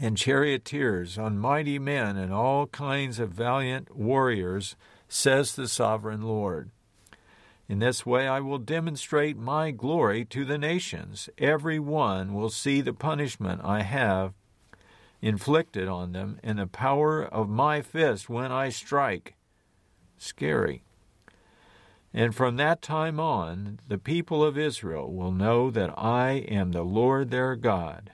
and 0.00 0.16
charioteers, 0.16 1.16
on 1.16 1.38
mighty 1.38 1.78
men 1.78 2.16
and 2.16 2.32
all 2.32 2.66
kinds 2.66 3.18
of 3.18 3.30
valiant 3.30 3.96
warriors, 3.96 4.76
says 5.08 5.54
the 5.54 5.68
sovereign 5.68 6.22
Lord. 6.22 6.70
In 7.68 7.78
this 7.78 8.04
way 8.04 8.28
I 8.28 8.40
will 8.40 8.58
demonstrate 8.58 9.36
my 9.36 9.70
glory 9.70 10.24
to 10.26 10.44
the 10.44 10.58
nations. 10.58 11.28
Every 11.38 11.78
one 11.78 12.34
will 12.34 12.50
see 12.50 12.80
the 12.80 12.92
punishment 12.92 13.60
I 13.64 13.82
have 13.82 14.34
inflicted 15.22 15.88
on 15.88 16.12
them 16.12 16.38
and 16.42 16.58
the 16.58 16.66
power 16.66 17.24
of 17.24 17.48
my 17.48 17.80
fist 17.80 18.28
when 18.28 18.52
I 18.52 18.68
strike 18.68 19.35
scary. 20.18 20.82
And 22.12 22.34
from 22.34 22.56
that 22.56 22.80
time 22.80 23.20
on, 23.20 23.78
the 23.88 23.98
people 23.98 24.42
of 24.42 24.56
Israel 24.56 25.12
will 25.12 25.32
know 25.32 25.70
that 25.70 25.92
I 25.98 26.44
am 26.48 26.72
the 26.72 26.82
Lord 26.82 27.30
their 27.30 27.56
God. 27.56 28.12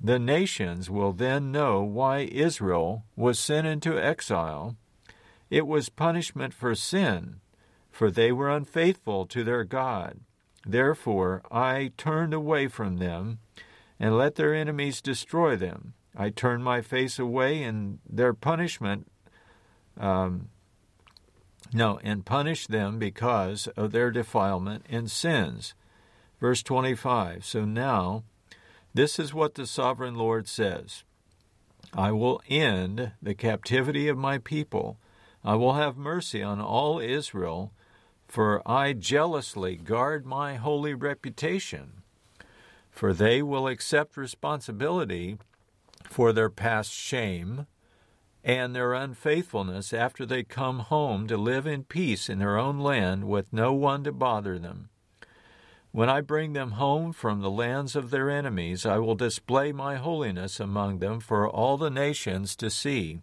The 0.00 0.18
nations 0.18 0.88
will 0.90 1.12
then 1.12 1.52
know 1.52 1.82
why 1.82 2.20
Israel 2.20 3.04
was 3.14 3.38
sent 3.38 3.66
into 3.66 4.02
exile. 4.02 4.76
It 5.50 5.66
was 5.66 5.90
punishment 5.90 6.54
for 6.54 6.74
sin, 6.74 7.40
for 7.90 8.10
they 8.10 8.32
were 8.32 8.50
unfaithful 8.50 9.26
to 9.26 9.44
their 9.44 9.64
God. 9.64 10.20
Therefore, 10.66 11.42
I 11.50 11.92
turned 11.96 12.32
away 12.32 12.68
from 12.68 12.96
them 12.96 13.38
and 14.00 14.16
let 14.16 14.36
their 14.36 14.54
enemies 14.54 15.02
destroy 15.02 15.56
them. 15.56 15.94
I 16.16 16.30
turned 16.30 16.64
my 16.64 16.80
face 16.80 17.18
away, 17.18 17.62
and 17.62 17.98
their 18.08 18.34
punishment 18.34 19.10
um, 19.98 20.48
no, 21.72 21.98
and 22.02 22.24
punish 22.24 22.66
them 22.66 22.98
because 22.98 23.66
of 23.68 23.92
their 23.92 24.10
defilement 24.10 24.84
and 24.88 25.10
sins. 25.10 25.74
Verse 26.40 26.62
25 26.62 27.44
So 27.44 27.64
now, 27.64 28.24
this 28.94 29.18
is 29.18 29.32
what 29.32 29.54
the 29.54 29.66
sovereign 29.66 30.14
Lord 30.14 30.48
says 30.48 31.04
I 31.94 32.12
will 32.12 32.42
end 32.48 33.12
the 33.20 33.34
captivity 33.34 34.08
of 34.08 34.16
my 34.16 34.38
people. 34.38 34.98
I 35.44 35.56
will 35.56 35.74
have 35.74 35.96
mercy 35.96 36.42
on 36.42 36.60
all 36.60 37.00
Israel, 37.00 37.72
for 38.28 38.66
I 38.68 38.92
jealously 38.92 39.76
guard 39.76 40.24
my 40.24 40.54
holy 40.54 40.94
reputation. 40.94 42.02
For 42.90 43.12
they 43.12 43.42
will 43.42 43.66
accept 43.66 44.16
responsibility 44.16 45.38
for 46.04 46.32
their 46.32 46.50
past 46.50 46.92
shame 46.92 47.66
and 48.44 48.74
their 48.74 48.92
unfaithfulness 48.92 49.92
after 49.92 50.26
they 50.26 50.42
come 50.42 50.80
home 50.80 51.26
to 51.28 51.36
live 51.36 51.66
in 51.66 51.84
peace 51.84 52.28
in 52.28 52.38
their 52.38 52.58
own 52.58 52.78
land 52.80 53.28
with 53.28 53.52
no 53.52 53.72
one 53.72 54.02
to 54.04 54.12
bother 54.12 54.58
them. 54.58 54.88
When 55.92 56.08
I 56.08 56.22
bring 56.22 56.54
them 56.54 56.72
home 56.72 57.12
from 57.12 57.40
the 57.40 57.50
lands 57.50 57.94
of 57.94 58.10
their 58.10 58.30
enemies, 58.30 58.86
I 58.86 58.98
will 58.98 59.14
display 59.14 59.72
my 59.72 59.96
holiness 59.96 60.58
among 60.58 60.98
them 60.98 61.20
for 61.20 61.48
all 61.48 61.76
the 61.76 61.90
nations 61.90 62.56
to 62.56 62.70
see. 62.70 63.20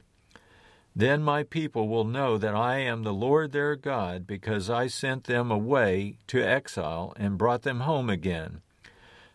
Then 0.96 1.24
my 1.24 1.44
people 1.44 1.88
will 1.88 2.06
know 2.06 2.38
that 2.38 2.56
I 2.56 2.78
am 2.78 3.04
the 3.04 3.14
Lord 3.14 3.52
their 3.52 3.76
God, 3.76 4.28
because 4.28 4.70
I 4.70 4.88
sent 4.88 5.26
them 5.26 5.50
away 5.52 6.18
to 6.28 6.44
exile 6.44 7.14
and 7.18 7.38
brought 7.38 7.64
them 7.64 7.82
home 7.82 8.10
again. 8.10 8.62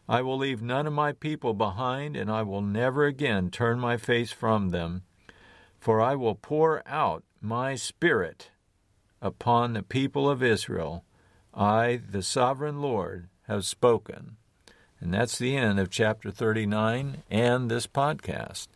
I 0.09 0.23
will 0.23 0.39
leave 0.39 0.63
none 0.63 0.87
of 0.87 0.93
my 0.93 1.13
people 1.13 1.55
behind, 1.55 2.17
and 2.17 2.31
I 2.31 2.43
will 2.43 2.63
never 2.63 3.05
again 3.05 3.51
turn 3.51 3.81
my 3.81 3.97
face 3.97 4.31
from 4.31 4.71
them 4.71 5.03
for 5.85 6.01
I 6.01 6.15
will 6.15 6.35
pour 6.35 6.83
out 6.89 7.23
my 7.43 7.75
spirit 7.75 8.51
upon 9.21 9.75
the 9.75 9.83
people 9.83 10.31
of 10.31 10.43
Israel 10.43 11.05
I, 11.53 12.01
the 12.11 12.23
sovereign 12.23 12.81
Lord, 12.81 13.29
have 13.49 13.67
spoken. 13.67 14.39
And 14.99 15.13
that's 15.13 15.37
the 15.37 15.55
end 15.55 15.79
of 15.79 15.91
chapter 15.91 16.31
39 16.31 17.23
and 17.31 17.71
this 17.71 17.87
podcast. 17.87 18.69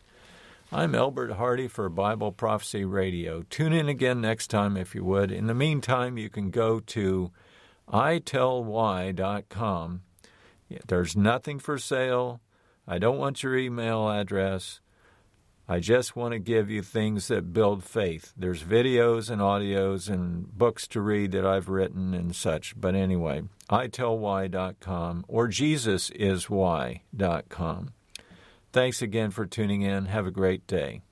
I'm 0.71 0.93
Elbert 0.93 1.31
Hardy 1.31 1.67
for 1.67 1.89
Bible 1.89 2.31
Prophecy 2.31 2.85
Radio. 2.85 3.41
Tune 3.49 3.73
in 3.73 3.89
again 3.89 4.21
next 4.21 4.51
time 4.51 4.77
if 4.77 4.93
you 4.93 5.03
would. 5.03 5.31
In 5.31 5.47
the 5.47 5.55
meantime, 5.55 6.19
you 6.19 6.29
can 6.29 6.51
go 6.51 6.79
to 6.79 7.31
itellwhy.com. 7.91 9.21
There's 10.85 11.17
nothing 11.17 11.57
for 11.57 11.79
sale. 11.79 12.39
I 12.87 12.99
don't 12.99 13.17
want 13.17 13.41
your 13.41 13.57
email 13.57 14.07
address. 14.07 14.79
I 15.71 15.79
just 15.79 16.15
want 16.15 16.31
to 16.31 16.39
give 16.39 16.71
you 16.71 16.81
things 16.81 17.27
that 17.27 17.53
build 17.53 17.83
faith. 17.83 18.33
There's 18.35 18.63
videos 18.63 19.29
and 19.29 19.39
audios 19.39 20.09
and 20.09 20.51
books 20.51 20.87
to 20.87 20.99
read 20.99 21.31
that 21.33 21.45
I've 21.45 21.69
written 21.69 22.15
and 22.15 22.35
such. 22.35 22.73
But 22.75 22.95
anyway, 22.95 23.43
itellwhy.com 23.69 25.25
or 25.27 25.47
jesusiswhy.com. 25.47 27.93
Thanks 28.71 29.01
again 29.03 29.29
for 29.29 29.45
tuning 29.45 29.83
in. 29.83 30.07
Have 30.07 30.25
a 30.25 30.31
great 30.31 30.65
day. 30.65 31.03